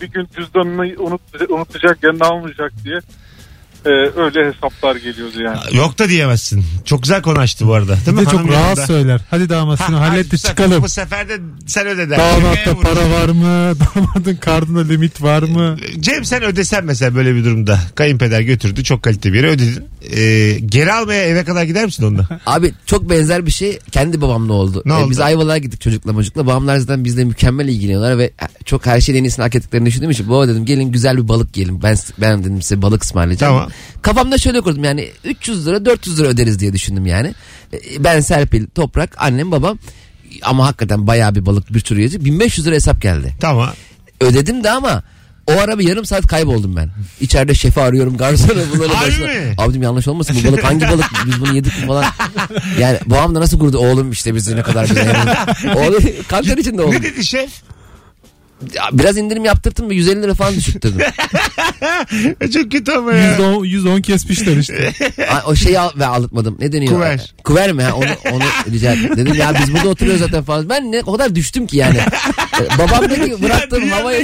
[0.00, 2.98] bir gün cüzdanını unut, unutacak yanına almayacak diye
[3.86, 5.58] e, öyle hesaplar geliyordu yani.
[5.76, 6.64] Yok da diyemezsin.
[6.84, 7.92] Çok güzel konu açtı bu arada.
[7.92, 8.20] Değil Bir mi?
[8.20, 8.86] de çok Hanım rahat yanında.
[8.86, 9.20] söyler.
[9.30, 10.82] Hadi damat şunu Ha, hallet bu de sefer- çıkalım.
[10.82, 12.18] Bu sefer de sen öde der.
[12.18, 13.74] Damatta Yemeğe para var mı?
[13.96, 15.76] Damadın karnına limit var mı?
[16.00, 17.80] Cem sen ödesen mesela böyle bir durumda.
[17.94, 19.84] Kayınpeder götürdü çok kalite bir yere ödedin.
[20.16, 22.28] Ee, geri almaya eve kadar gider misin onunla?
[22.46, 24.82] Abi çok benzer bir şey kendi babamla oldu.
[24.86, 25.10] Ne Ee, oldu?
[25.10, 26.46] Biz Ayvalık'a gittik çocukla çocukla.
[26.46, 28.30] Babamlar zaten bizle mükemmel ilgileniyorlar ve
[28.64, 31.56] çok her şeyin en iyisini hak ettiklerini düşündüğüm için baba dedim gelin güzel bir balık
[31.56, 31.82] yiyelim.
[31.82, 33.54] Ben, ben dedim size balık ısmarlayacağım.
[33.56, 33.70] Tamam.
[34.02, 37.34] Kafamda şöyle kurdum yani 300 lira 400 lira öderiz diye düşündüm yani.
[37.72, 39.78] Ee, Ben Serpil, Toprak, annem, babam
[40.42, 42.24] ama hakikaten bayağı bir balık bir sürü yiyecek.
[42.24, 43.34] 1500 lira hesap geldi.
[43.40, 43.70] Tamam.
[44.20, 45.02] Ödedim de ama
[45.46, 46.90] o ara bir yarım saat kayboldum ben.
[47.20, 49.28] İçeride şefi arıyorum garsonu bunların Harbi başına.
[49.58, 52.04] Abicim yanlış olmasın bu balık hangi balık biz bunu yedik mi falan.
[52.80, 55.16] Yani babam da nasıl kurdu oğlum işte bizi ne kadar güzel.
[55.76, 56.92] Oğlum kanter içinde oğlum.
[56.94, 57.50] Ne dedi şef?
[58.74, 61.00] Ya Biraz indirim yaptırttım ve 150 lira falan düşürttürdüm.
[62.52, 63.38] Çok kötü ama ya.
[63.38, 64.92] %10, 110 kesmişler işte.
[65.28, 66.56] Ay, o şeyi al, ve alıtmadım.
[66.60, 66.92] Ne deniyor?
[66.92, 67.34] Kuver.
[67.44, 67.82] Kuver mi?
[67.82, 69.16] Ha, onu, onu rica ettim.
[69.16, 70.68] Dedim ya biz burada oturuyoruz zaten falan.
[70.68, 71.98] Ben ne o kadar düştüm ki yani.
[72.78, 74.20] Babam dedi ki bıraktım Dünyanın havaya.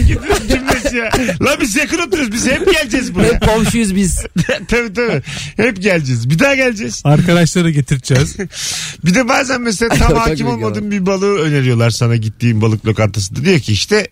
[0.91, 1.37] Cümlesi ya.
[1.43, 2.33] La biz yakın oturuyoruz.
[2.33, 3.33] Biz hep geleceğiz buraya.
[3.35, 4.19] Hep komşuyuz biz.
[4.69, 5.23] tabii tabii.
[5.57, 6.31] Hep geleceğiz.
[6.31, 7.03] Bir daha geleceğiz.
[7.05, 8.37] Arkadaşlara getireceğiz.
[9.05, 13.45] Bir de bazen mesela tam hakim olmadığın bir balığı öneriyorlar sana gittiğin balık lokantasında.
[13.45, 14.09] Diyor ki işte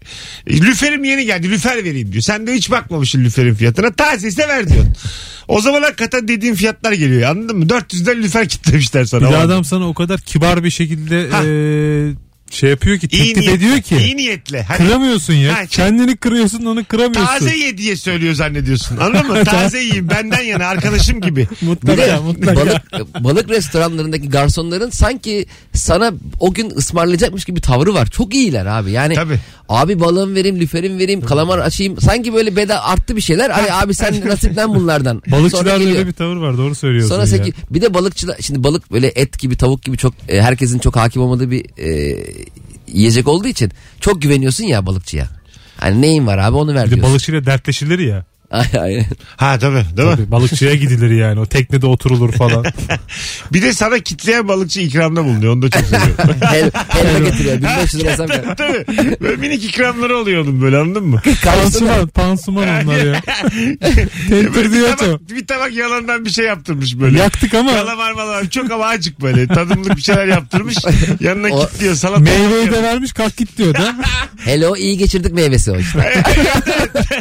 [0.47, 2.23] e, lüferim yeni geldi lüfer vereyim diyor.
[2.23, 3.93] Sen de hiç bakmamışsın lüferin fiyatına.
[3.93, 4.95] Taze ise ver diyorsun.
[5.49, 7.65] O zaman hakikaten dediğin fiyatlar geliyor anladın mı?
[7.65, 9.31] 400'den lüfer kitlemişler sana.
[9.31, 11.45] Bir adam sana o kadar kibar bir şekilde Ha.
[11.45, 12.13] eee,
[12.51, 13.97] şey yapıyor ki İyi teklif niyetli- ediyor ki.
[13.97, 14.63] İyi niyetle.
[14.63, 15.57] Hani Kıramıyorsun ya.
[15.59, 17.27] Ha, Kendini kırıyorsun onu kıramıyorsun.
[17.39, 18.97] taze ye diye söylüyor zannediyorsun.
[18.97, 19.45] Anladın mı?
[19.45, 21.49] Taze yiyeyim benden yana arkadaşım gibi.
[21.63, 22.57] Mutlaka de mutlaka.
[22.61, 28.07] balık, balık restoranlarındaki garsonların sanki sana o gün ısmarlayacakmış gibi bir tavrı var.
[28.07, 28.91] Çok iyiler abi.
[28.91, 29.39] Yani Tabii.
[29.69, 32.01] abi balığım vereyim, lüferim vereyim, kalamar açayım.
[32.01, 33.51] Sanki böyle beda arttı bir şeyler.
[33.51, 35.23] Hani abi sen nasipten bunlardan.
[35.27, 37.27] Balıkçılarda öyle bir tavır var doğru söylüyorsun Sonra ya.
[37.27, 40.97] seki, bir de balıkçılar şimdi balık böyle et gibi tavuk gibi çok e, herkesin çok
[40.97, 42.19] hakim olmadığı bir e,
[42.89, 45.29] yiyecek olduğu için çok güveniyorsun ya balıkçıya.
[45.77, 47.11] Hani neyin var abi onu ver Bir de diyorsun.
[47.13, 48.25] balıkçıyla dertleşilir ya.
[48.51, 49.07] Ay, aynen.
[49.37, 50.15] Ha tabii değil mi?
[50.17, 51.41] Tabii, balıkçıya gidilir yani.
[51.41, 52.65] O teknede oturulur falan.
[53.53, 55.53] Bir de sana kitleyen balıkçı ikramda bulunuyor.
[55.55, 56.17] Onu da çok seviyorum.
[56.41, 57.57] Hel, helva getiriyor.
[57.57, 58.57] 1500 lira hesap gel.
[58.57, 58.85] tabii.
[59.21, 61.21] Böyle minik ikramları oluyor onun böyle anladın mı?
[61.45, 63.21] pansuman, pansuman onlar ya.
[63.21, 67.19] Tentir Böyle bir, diyor tabak, bir tabak yalandan bir şey yaptırmış böyle.
[67.19, 69.47] Yaktık ama Kalamar malamar çok ama acık böyle.
[69.47, 70.77] Tadımlık bir şeyler yaptırmış.
[71.21, 72.21] Yanına O- kilitliyor salata.
[72.21, 73.95] meyveyi de vermiş kalk git diyor da.
[74.45, 76.23] Hello iyi geçirdik meyvesi o işte.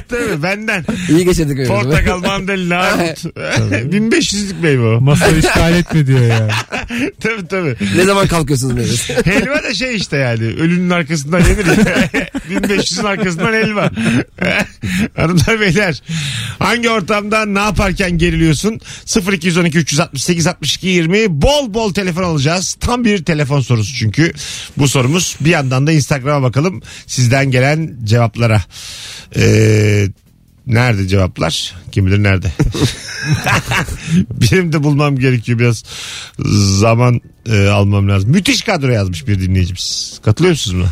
[0.10, 0.86] Tabii benden.
[1.10, 1.74] İyi geçirdik meyvesi.
[1.74, 3.26] Portakal, mandalina, armut.
[3.94, 5.02] 1500'lük meyve o.
[5.02, 6.52] Masa işgal etme diyor yani.
[7.20, 7.76] tabii tabii.
[7.96, 9.16] ne zaman kalkıyorsunuz meyvesi?
[9.26, 10.44] Helva da şey işte yani.
[10.44, 12.10] Ölünün arkasından yenir ya.
[12.50, 13.92] 1500'ün arkasından helva.
[15.16, 16.02] Hanımlar beyler.
[16.60, 18.80] Hangi ortamda ne yaparken geriliyorsun?
[19.32, 22.78] 0212 368 62 20 bol bol telefon alacağız.
[22.80, 24.34] Tam bir telefon sorusu çünkü.
[24.78, 25.36] Bu sorumuz.
[25.42, 26.82] Bir yandan da Instagram'a bakalım.
[27.08, 28.64] Sizden gelen cevaplara.
[29.36, 30.08] Ee,
[30.70, 31.76] Nerede cevaplar?
[31.92, 32.52] Kim bilir nerede?
[34.32, 35.84] Benim de bulmam gerekiyor biraz
[36.80, 38.32] zaman e, almam lazım.
[38.32, 40.20] Müthiş kadro yazmış bir dinleyicimiz.
[40.24, 40.90] Katılıyor musunuz buna?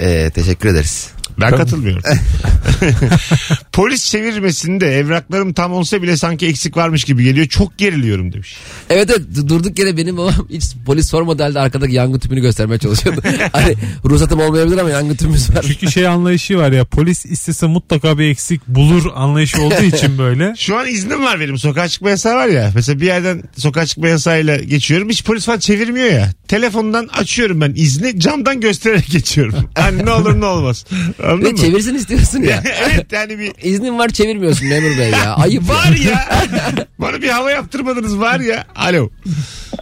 [0.00, 1.08] Ee, teşekkür ederiz.
[1.40, 2.02] Ben katılmıyorum.
[3.72, 7.46] Polis çevirmesinde evraklarım tam olsa bile sanki eksik varmış gibi geliyor.
[7.46, 8.56] Çok geriliyorum demiş.
[8.90, 12.78] Evet evet du- durduk yere benim babam hiç polis sormadı halde arkadaki yangın tüpünü göstermeye
[12.78, 13.20] çalışıyordu.
[13.52, 15.64] hani ruhsatım olmayabilir ama yangın tüpümüz var.
[15.68, 20.54] Çünkü şey anlayışı var ya polis istese mutlaka bir eksik bulur anlayışı olduğu için böyle.
[20.58, 21.58] Şu an iznim var benim.
[21.58, 22.72] Sokağa çıkma yasağı var ya.
[22.74, 25.08] Mesela bir yerden sokağa çıkma yasağıyla geçiyorum.
[25.08, 26.30] Hiç polis falan çevirmiyor ya.
[26.48, 28.20] Telefondan açıyorum ben izni.
[28.20, 29.54] Camdan göstererek geçiyorum.
[29.74, 30.84] Hani ne olur ne olmaz.
[31.26, 31.56] Anladın Ve mı?
[31.58, 32.62] çevirsin istiyorsun ya.
[32.90, 35.34] evet yani bir İznin var çevirmiyorsun memur bey ya.
[35.36, 36.10] Ayıp var ya.
[36.10, 36.86] ya.
[36.98, 38.64] Bana bir hava yaptırmadınız var ya.
[38.76, 39.10] Alo.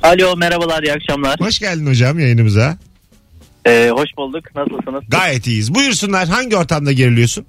[0.02, 1.40] Alo merhabalar iyi akşamlar.
[1.40, 2.78] Hoş geldin hocam yayınımıza.
[3.66, 5.02] Ee, hoş bulduk nasılsınız?
[5.08, 5.74] Gayet iyiyiz.
[5.74, 7.46] Buyursunlar hangi ortamda geriliyorsun?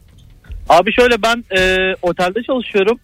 [0.70, 3.00] Abi şöyle ben e, otelde çalışıyorum.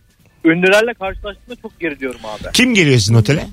[0.46, 2.52] Ünlülerle karşılaştığımda çok geriliyorum abi.
[2.54, 3.48] Kim geliyor sizin otele?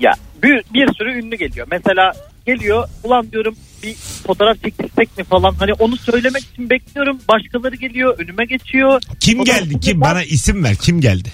[0.00, 1.66] Ya bir, bir sürü ünlü geliyor.
[1.70, 2.12] Mesela
[2.46, 3.94] geliyor ulan diyorum bir
[4.26, 5.54] fotoğraf çektirsek mi falan.
[5.54, 7.18] Hani onu söylemek için bekliyorum.
[7.28, 9.02] Başkaları geliyor önüme geçiyor.
[9.20, 10.00] Kim Fotoğraf geldi kim?
[10.00, 10.76] Bana isim ver.
[10.76, 11.32] Kim geldi?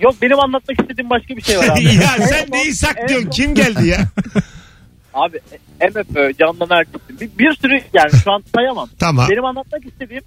[0.00, 1.84] Yok benim anlatmak istediğim başka bir şey var abi.
[1.84, 3.30] ya En sen neyi saklıyorsun?
[3.30, 3.98] Kim geldi ya?
[5.14, 5.38] Abi
[5.80, 7.20] MFÖ, Candan Erkek'ti.
[7.20, 8.88] Bir, bir sürü yani şu an sayamam.
[8.98, 9.26] Tamam.
[9.30, 10.22] Benim anlatmak istediğim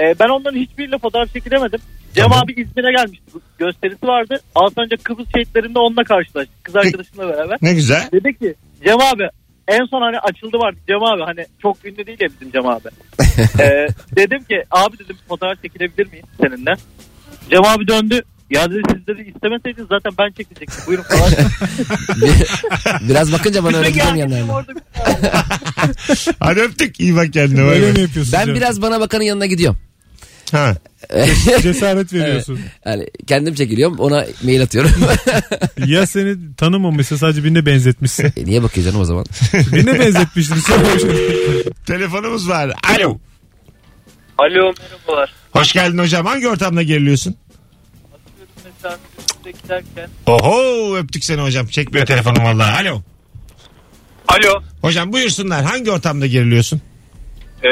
[0.00, 1.80] E, ben onların hiçbiriyle fotoğraf çekilemedim.
[2.14, 2.38] Cem Tamam.
[2.44, 3.24] abi İzmir'e gelmişti.
[3.58, 4.40] Gösterisi vardı.
[4.54, 6.64] Alsancak Kıbrıs şehitlerinde onunla karşılaştık.
[6.64, 7.58] Kız arkadaşımla beraber.
[7.62, 8.08] Ne güzel.
[8.12, 9.28] Dedi ki Cem abi
[9.68, 12.88] en son hani açıldı vardı Cem abi hani çok ünlü değil ya bizim Cem abi.
[13.60, 16.74] Ee, dedim ki abi dedim fotoğraf çekilebilir miyim seninle?
[17.50, 18.22] Cem abi döndü.
[18.50, 20.84] Ya dedi siz dedi istemeseydiniz zaten ben çekecektim.
[20.86, 21.30] Buyurun falan.
[23.08, 24.52] Biraz bakınca bana öyle geldi, yanlarına.
[26.40, 27.00] Hadi öptük.
[27.00, 27.62] İyi bak kendine.
[27.66, 27.92] Bay Öyle bay.
[27.92, 28.32] mi yapıyorsun?
[28.32, 28.54] Ben Cem?
[28.54, 29.78] biraz bana bakanın yanına gidiyorum.
[30.52, 30.74] Ha.
[31.62, 32.60] cesaret veriyorsun.
[32.86, 34.90] Yani kendim çekiliyorum ona mail atıyorum.
[35.86, 38.32] ya seni tanımamışsa sadece birine benzetmişsin.
[38.36, 39.24] E, niye bakıyor canım o zaman?
[39.52, 40.54] birine benzetmiştin.
[40.54, 41.02] Söylemiş.
[41.86, 42.72] Telefonumuz var.
[42.96, 43.18] Alo.
[44.38, 45.32] Alo merhabalar.
[45.50, 46.26] Hoş geldin hocam.
[46.26, 47.34] Hangi ortamda geriliyorsun?
[50.26, 51.66] Oho öptük seni hocam.
[51.66, 52.88] Çekmiyor telefonum vallahi.
[52.88, 53.02] Alo.
[54.28, 54.62] Alo.
[54.80, 55.64] Hocam buyursunlar.
[55.64, 56.80] Hangi ortamda geriliyorsun?
[57.64, 57.68] Ee,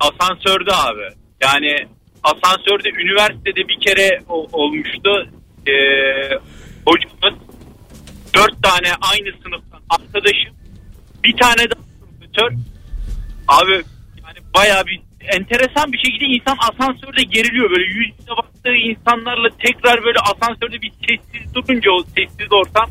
[0.00, 1.14] asansörde abi.
[1.42, 1.88] Yani
[2.24, 5.10] asansörde üniversitede bir kere o- olmuştu.
[5.68, 5.72] Ee,
[6.86, 7.34] hocamız
[8.34, 10.54] dört tane aynı sınıftan arkadaşım.
[11.24, 12.50] Bir tane de profesör.
[13.48, 13.72] Abi
[14.24, 15.00] yani bayağı bir
[15.36, 17.70] enteresan bir şekilde insan asansörde geriliyor.
[17.70, 22.90] Böyle yüz yüze baktığı insanlarla tekrar böyle asansörde bir sessiz durunca o sessiz ortam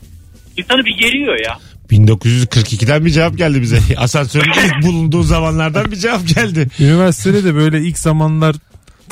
[0.58, 1.58] insanı bir geriyor ya.
[1.92, 3.80] 1942'den bir cevap geldi bize.
[3.98, 6.68] Asansörün ilk bulunduğu zamanlardan bir cevap geldi.
[6.80, 8.56] Üniversitede de böyle ilk zamanlar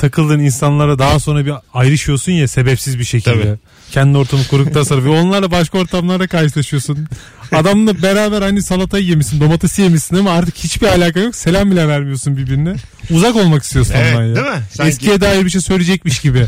[0.02, 3.42] takıldığın insanlara daha sonra bir ayrışıyorsun ya sebepsiz bir şekilde.
[3.42, 3.58] Tabii.
[3.92, 7.08] Kendi ortamı kuruktan sonra ve onlarla başka ortamlarda karşılaşıyorsun.
[7.52, 11.36] Adamla beraber aynı salatayı yemişsin, domatesi yemişsin ama artık hiçbir alaka yok.
[11.36, 12.74] Selam bile vermiyorsun birbirine.
[13.10, 14.34] Uzak olmak istiyorsun Evet, ondan ya.
[14.36, 14.62] değil mi?
[14.74, 16.38] Sanki- Eskiye dair bir şey söyleyecekmiş gibi.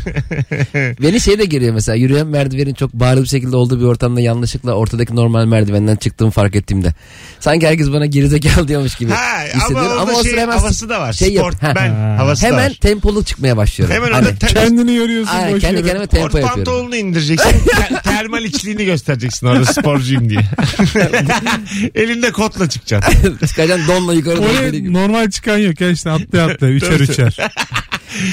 [1.01, 4.73] Beni şey de geliyor mesela yürüyen merdivenin çok bariz bir şekilde olduğu bir ortamda yanlışlıkla
[4.73, 6.93] ortadaki normal merdivenden çıktığımı fark ettiğimde.
[7.39, 9.91] Sanki herkes bana gerizekalı diyormuş gibi Ha, hissediyorum.
[10.01, 11.13] ama, o o şey, hemen havası da var.
[11.13, 11.73] şey yap- Sport, Ha.
[11.75, 12.77] ben havası da Hemen var.
[12.81, 13.95] tempolu çıkmaya başlıyorum.
[13.95, 16.55] Hemen Hani- te- Kendini yoruyorsun Aynen, kendi kendime tempo Ort yapıyorum.
[16.55, 16.95] pantolonunu
[17.43, 17.65] indireceksin.
[17.95, 20.41] Te- termal içliğini göstereceksin orada sporcuyum diye.
[21.95, 23.37] Elinde kotla çıkacaksın.
[23.47, 24.93] Çıkacaksın donla yukarı doğru Oraya deli gibi.
[24.93, 27.37] normal çıkan yok ya işte atlaya atlaya üçer üçer.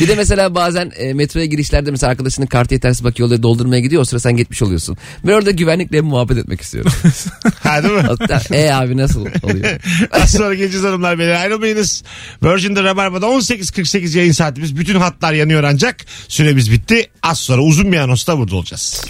[0.01, 4.03] Bir de mesela bazen e, metroya girişlerde mesela arkadaşının kartı yetersiz bakıyor oluyor doldurmaya gidiyor
[4.03, 4.97] o sıra sen gitmiş oluyorsun.
[5.27, 6.93] Ben orada güvenlikle muhabbet etmek istiyorum.
[7.63, 8.01] ha değil mi?
[8.01, 9.81] Hatta e abi nasıl oluyor?
[10.13, 11.41] Az sonra geleceğiz hanımlar beyler.
[11.41, 12.03] Ayrılmayınız.
[12.43, 14.77] Virgin'de Rabarba'da 18.48 yayın saatimiz.
[14.77, 15.97] Bütün hatlar yanıyor ancak.
[16.29, 17.11] Süremiz bitti.
[17.23, 19.05] Az sonra uzun bir anosta burada olacağız.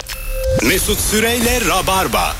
[0.63, 2.35] Mesut Süreyle Rabarba.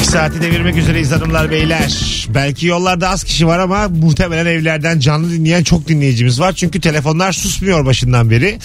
[0.00, 2.26] İlk saati devirmek üzereyiz hanımlar beyler.
[2.34, 6.52] Belki yollarda az kişi var ama muhtemelen evlerden canlı dinleyen çok dinleyicimiz var.
[6.52, 8.58] Çünkü telefonlar susmuyor başından beri.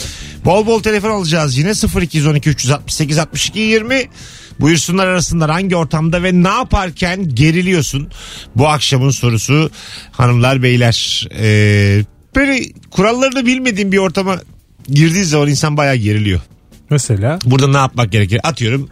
[0.46, 1.72] Bol bol telefon alacağız yine
[2.02, 4.04] 0212 368 62 20.
[4.60, 8.10] Buyursunlar arasınlar hangi ortamda ve ne yaparken geriliyorsun?
[8.56, 9.72] Bu akşamın sorusu
[10.12, 11.28] hanımlar beyler.
[11.40, 12.04] Ee,
[12.36, 14.42] böyle kurallarını bilmediğin bir ortama
[14.88, 16.42] girdiği zaman insan bayağı geriliyor.
[16.90, 18.40] Mesela Burada ne yapmak gerekir?
[18.44, 18.90] Atıyorum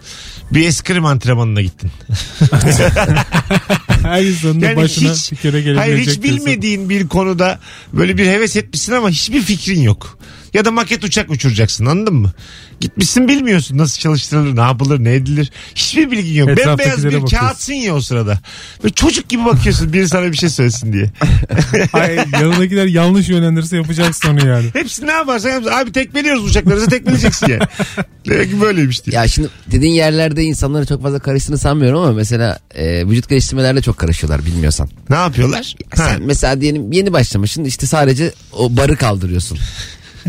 [0.51, 1.91] bir eskrim antrenmanına gittin.
[4.03, 5.79] her insanın Yani başına hiç- bir kere gelebilecek.
[5.79, 6.23] Hayır hiç diyorsun.
[6.45, 7.59] bilmediğin bir konuda
[7.93, 10.17] böyle bir heves etmişsin ama hiçbir fikrin yok.
[10.53, 12.31] Ya da maket uçak uçuracaksın anladın mı?
[12.79, 15.51] Gitmişsin bilmiyorsun nasıl çalıştırılır, ne yapılır, ne edilir.
[15.75, 16.47] Hiçbir bilgin yok.
[16.47, 17.37] Bembeyaz bir bakıyorsun.
[17.37, 18.39] kağıtsın ya o sırada.
[18.83, 21.11] Ve çocuk gibi bakıyorsun biri sana bir şey söylesin diye.
[21.93, 24.65] Ay, yanındakiler yanlış yönlendirirse yapacaksın onu yani.
[24.73, 25.63] Hepsi ne yaparsan yap.
[25.71, 27.63] Abi tekmeliyoruz uçaklarınızı tekmeleyeceksin yani.
[28.29, 29.15] Demek ki böyleymiş diye.
[29.15, 33.97] Ya şimdi dediğin yerlerde insanların çok fazla karıştığını sanmıyorum ama mesela e, vücut geliştirmelerle çok
[33.97, 34.89] karışıyorlar bilmiyorsan.
[35.09, 35.75] Ne yapıyorlar?
[35.95, 36.07] Ha.
[36.07, 39.57] Sen mesela diyelim yeni başlamışsın işte sadece o barı kaldırıyorsun.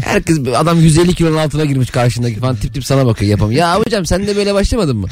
[0.05, 3.61] Herkes adam 150 kilonun altına girmiş karşındaki falan tip tip sana bakıyor yapamıyor.
[3.61, 5.07] Ya hocam sen de böyle başlamadın mı?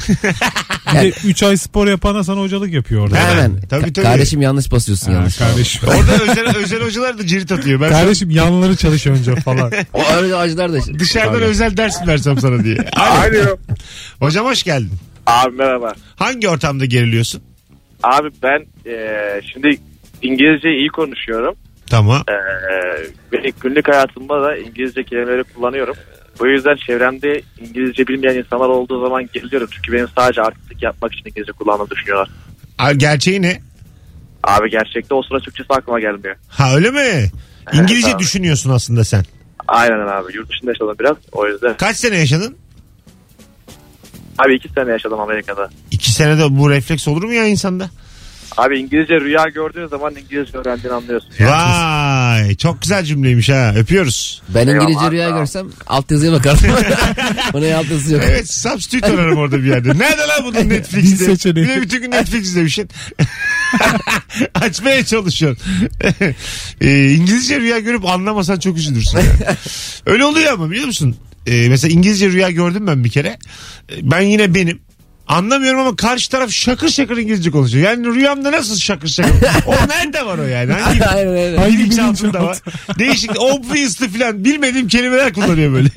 [0.93, 3.15] De 3 ay spor yapana sana hocalık yapıyor orada.
[3.17, 3.61] Hemen.
[3.69, 4.05] Tabii, Ka- tabii.
[4.05, 5.37] Kardeşim yanlış basıyorsun Ha, yanlış.
[5.37, 5.81] kardeşim.
[5.87, 7.81] Orada özel, özel hocalar da cirit atıyor.
[7.81, 9.71] Ben Kardeşim yanları çalış önce falan.
[9.93, 10.81] O öyle acılar da.
[10.81, 11.45] sana dışarıdan Pardon.
[11.45, 12.77] özel ders mi versem sana diye.
[12.95, 13.57] Alo.
[14.19, 14.91] Hocam hoş geldin.
[15.27, 15.93] Abi merhaba.
[16.15, 17.41] Hangi ortamda geriliyorsun?
[18.03, 19.77] Abi ben eee, şimdi
[20.21, 21.55] İngilizce iyi konuşuyorum.
[21.93, 22.23] Tamam.
[23.33, 25.95] Ve günlük hayatımda da İngilizce kelimeleri kullanıyorum.
[26.39, 29.67] Bu yüzden çevremde İngilizce bilmeyen insanlar olduğu zaman geriliyorum.
[29.71, 32.29] Çünkü benim sadece artistlik yapmak için İngilizce kullandığımı düşünüyorlar.
[32.77, 33.59] Aa, Gerçeği ne?
[34.43, 36.35] Abi gerçekte o sıra Türkçesi aklıma gelmiyor.
[36.47, 37.31] Ha öyle mi?
[37.73, 38.19] İngilizce abi.
[38.19, 39.23] düşünüyorsun aslında sen.
[39.67, 40.35] Aynen abi.
[40.35, 41.17] Yurt dışında yaşadım biraz.
[41.31, 41.77] O yüzden.
[41.77, 42.57] Kaç sene yaşadın?
[44.37, 45.69] Abi iki sene yaşadım Amerika'da.
[45.91, 47.89] İki senede bu refleks olur mu ya insanda?
[48.57, 51.29] Abi İngilizce rüya gördüğün zaman İngilizce öğrendiğini anlıyorsun.
[51.39, 54.41] Vay çok güzel cümleymiş ha öpüyoruz.
[54.49, 55.37] Ben İngilizce rüya ol.
[55.39, 56.59] görsem alt yazıya bakarım.
[57.53, 58.21] Onun alt yazısı yok.
[58.25, 59.89] Evet substitute ararım orada bir yerde.
[59.89, 61.25] Nerede lan bunun Netflix'te?
[61.25, 61.65] seçeneği.
[61.67, 62.89] Bir de bütün gün Netflix izlemişsin.
[64.53, 65.63] Açmaya çalışıyorsun.
[66.81, 69.17] Ee, İngilizce rüya görüp anlamasan çok üzülürsün.
[69.17, 69.55] yani.
[70.05, 71.15] Öyle oluyor ama biliyor musun?
[71.47, 73.27] Ee, mesela İngilizce rüya gördüm ben bir kere.
[73.91, 74.79] Ee, Ben yine benim.
[75.27, 77.85] Anlamıyorum ama karşı taraf şakır şakır İngilizce konuşuyor.
[77.85, 79.31] Yani rüyamda nasıl şakır şakır?
[79.67, 80.73] o nerede var o yani?
[80.73, 81.57] Hangi, Aynen öyle.
[81.57, 82.57] Hangi bilinçaltında var?
[82.99, 85.89] Değişik obviously falan bilmediğim kelimeler kullanıyor böyle.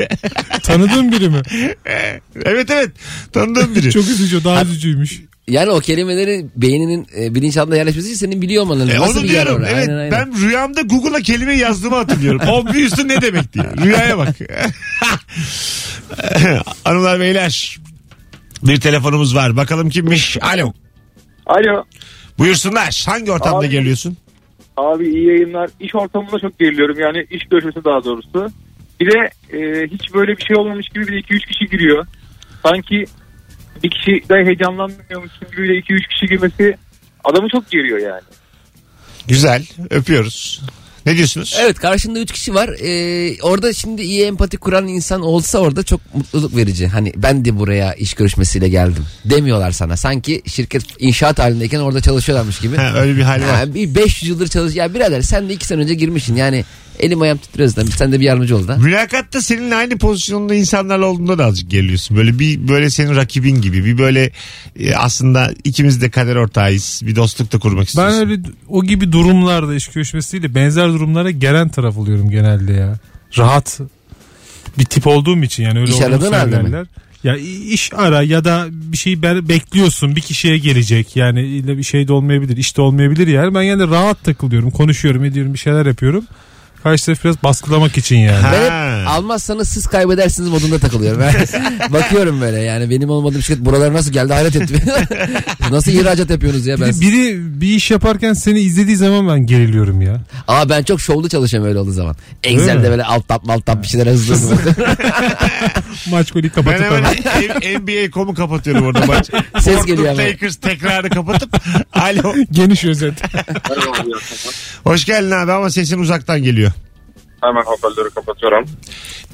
[0.63, 1.43] Tanıdığın biri mi?
[2.45, 2.91] evet evet
[3.33, 3.91] tanıdığım biri.
[3.91, 5.21] Çok üzücü daha üzücüymüş.
[5.49, 8.95] Yani o kelimeleri beyninin e, bilinçaltına yerleşmesi için senin biliyor olman lazım.
[8.97, 9.63] E, Nasıl onu yer diyorum.
[9.63, 9.73] orası?
[9.77, 10.13] Evet, Aynen, aynen.
[10.13, 12.41] ben rüyamda Google'a kelime yazdığımı hatırlıyorum.
[12.49, 13.65] Obviously ne demek diye.
[13.85, 14.37] Rüyaya bak.
[16.85, 17.79] Hanımlar beyler.
[18.69, 19.57] Bir telefonumuz var.
[19.57, 20.39] Bakalım kimmiş?
[20.43, 20.73] Alo.
[21.47, 21.85] Alo.
[22.39, 23.05] Buyursunlar.
[23.09, 23.69] Hangi ortamda Abi.
[23.69, 24.17] geliyorsun?
[24.77, 25.71] Abi iyi yayınlar.
[25.81, 26.99] İş ortamında çok geriliyorum.
[27.01, 28.53] Yani iş görüşmesi daha doğrusu.
[29.01, 29.19] Bir de
[29.57, 32.07] e, hiç böyle bir şey olmamış gibi bir de 2-3 kişi giriyor.
[32.63, 33.05] Sanki
[33.85, 36.77] bir kişi de heyecanlanmıyormuş gibi de 2-3 kişi girmesi
[37.25, 38.23] adamı çok geriyor yani.
[39.29, 39.67] Güzel.
[39.91, 40.63] Öpüyoruz.
[41.07, 41.57] Ne diyorsunuz?
[41.61, 42.69] Evet karşında üç kişi var.
[42.69, 46.87] Ee, orada şimdi iyi empati kuran insan olsa orada çok mutluluk verici.
[46.87, 49.97] Hani ben de buraya iş görüşmesiyle geldim demiyorlar sana.
[49.97, 52.77] Sanki şirket inşaat halindeyken orada çalışıyorlarmış gibi.
[52.77, 53.57] Ha, öyle bir hal var.
[53.57, 54.75] Ha, bir 500 yıldır çalış.
[54.75, 56.37] Ya birader sen de iki sene önce girmişsin.
[56.37, 56.65] Yani
[56.99, 57.91] elim ayağım titriyor zaten.
[57.91, 58.77] Sen de bir yardımcı ol da.
[58.77, 62.17] Mülakatta seninle aynı pozisyonda insanlarla olduğunda da azıcık geliyorsun.
[62.17, 63.85] Böyle bir böyle senin rakibin gibi.
[63.85, 64.31] Bir böyle
[64.79, 67.01] e, aslında ikimiz de kader ortağıyız.
[67.07, 68.19] Bir dostluk da kurmak Ben istiyorsun.
[68.21, 72.95] öyle o gibi durumlarda iş görüşmesiyle benzer durumlara gelen taraf oluyorum genelde ya.
[73.39, 73.81] Rahat
[74.79, 76.63] bir tip olduğum için yani öyle İş olduğumu aradığın halde mi?
[76.63, 76.87] söylerler.
[77.25, 77.37] Ya
[77.71, 82.09] iş ara ya da bir şeyi be- bekliyorsun bir kişiye gelecek yani illa bir şey
[82.09, 86.25] de olmayabilir işte olmayabilir yani ben yani rahat takılıyorum konuşuyorum ediyorum bir şeyler yapıyorum.
[86.83, 88.37] Karşı tarafı biraz baskılamak için yani.
[88.37, 88.53] Ha.
[88.53, 88.65] Ben
[89.01, 91.21] hep almazsanız siz kaybedersiniz modunda takılıyorum.
[91.21, 91.47] Ben
[91.93, 94.77] bakıyorum böyle yani benim olmadığım şirket buralara nasıl geldi hayret ettim.
[95.71, 96.93] nasıl ihracat yapıyorsunuz ya Bir ben.
[96.93, 100.21] de biri bir iş yaparken seni izlediği zaman ben geriliyorum ya.
[100.49, 102.17] Aa ben çok şovlu çalışıyorum öyle olduğu zaman.
[102.45, 104.57] Excel'de böyle alt tap mal tap bir şeyler hızlı hızlı.
[106.11, 107.83] Maç golü Ben kapatıp hemen hemen.
[107.83, 109.31] NBA.com'u kapatıyorum orada maç.
[109.61, 110.23] Ses geliyor ama.
[110.23, 111.57] Lakers tekrarı kapatıp
[111.93, 112.35] alo.
[112.51, 113.15] Geniş özet.
[114.85, 116.73] Hoş geldin abi ama sesin uzaktan geliyor.
[117.43, 118.65] Hemen hoparlörü kapatıyorum.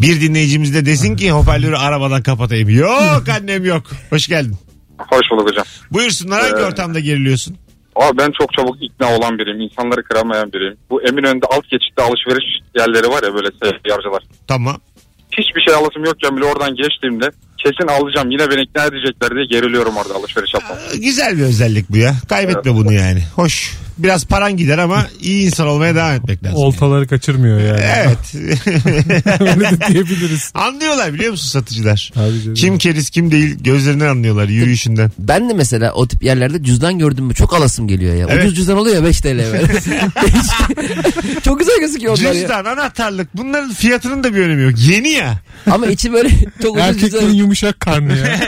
[0.00, 2.68] Bir dinleyicimiz de desin ki hoparlörü arabadan kapatayım.
[2.68, 3.82] Yok annem yok.
[4.10, 4.56] Hoş geldin.
[4.98, 5.64] Hoş bulduk hocam.
[5.90, 7.56] Buyursunlar hangi Ee, ortamda geriliyorsun?
[7.96, 9.60] Abi ben çok çabuk ikna olan biriyim.
[9.60, 10.76] İnsanları kıramayan biriyim.
[10.90, 12.44] Bu Eminönü'nde alt geçitte alışveriş
[12.78, 14.22] yerleri var ya böyle seyyarcılar.
[14.48, 14.76] Tamam.
[15.38, 18.30] Hiçbir şey alasım yokken bile oradan geçtiğimde kesin alacağım.
[18.30, 20.78] Yine beni ikna edecekler diye geriliyorum orada alışveriş yapmam.
[21.00, 22.14] Güzel bir özellik bu ya.
[22.28, 23.22] Kaybetme bunu yani.
[23.36, 23.72] Hoş.
[24.02, 26.56] Biraz paran gider ama iyi insan olmaya devam etmek lazım.
[26.58, 27.80] Oltaları kaçırmıyor yani.
[27.82, 28.34] Evet.
[29.40, 30.50] Öyle de diyebiliriz.
[30.54, 32.10] anlıyorlar biliyor musun satıcılar?
[32.14, 32.54] Tabii canım.
[32.54, 35.10] Kim keriz kim değil gözlerinden anlıyorlar yürüyüşünden.
[35.18, 38.26] ben de mesela o tip yerlerde cüzdan gördüm mü çok alasım geliyor ya.
[38.30, 38.44] Evet.
[38.44, 39.66] Ucuz cüzdan oluyor ya 5 TL böyle.
[41.44, 42.34] çok güzel gözüküyor onlar ya.
[42.34, 44.72] Cüzdan, anahtarlık bunların fiyatının da bir önemi yok.
[44.88, 45.40] Yeni ya.
[45.70, 46.28] Ama içi böyle
[46.62, 47.34] çok ucuz Erkeklerin cüzdan.
[47.34, 48.40] yumuşak karnı ya.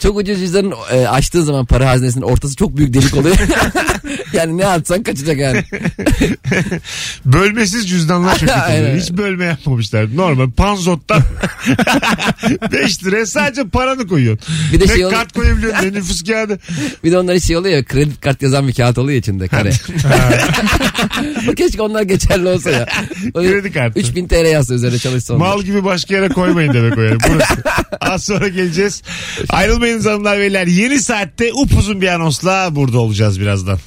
[0.00, 3.36] Çok ucuz cüzdanın e, açtığı zaman para hazinesinin ortası çok büyük delik oluyor.
[4.32, 5.64] yani ne atsan kaçacak yani.
[7.24, 8.48] Bölmesiz cüzdanlar çok.
[8.68, 8.98] Aynen.
[8.98, 10.16] Hiç bölme yapmamışlar.
[10.16, 11.22] Normal panzottan
[12.72, 14.54] 5 liraya sadece paranı koyuyorsun.
[14.72, 16.58] Bir de ne şey oluyor- kart koyabiliyorsun ne nüfus kağıdı.
[17.04, 19.70] Bir de onlar şey oluyor ya kredi kart yazan bir kağıt oluyor içinde kare.
[21.56, 22.86] Keşke onlar geçerli olsa ya.
[23.34, 24.00] Kredi kartı.
[24.00, 25.46] 3000 TL yazsa üzerine çalışsa onlar.
[25.46, 27.18] Mal gibi başka yere koymayın demek o yani.
[27.28, 27.62] Burası.
[28.00, 29.02] Az sonra geleceğiz.
[29.48, 30.66] Ayrılmayın hanımlar beyler.
[30.66, 33.78] Yeni saatte upuzun bir anonsla burada olacağız birazdan.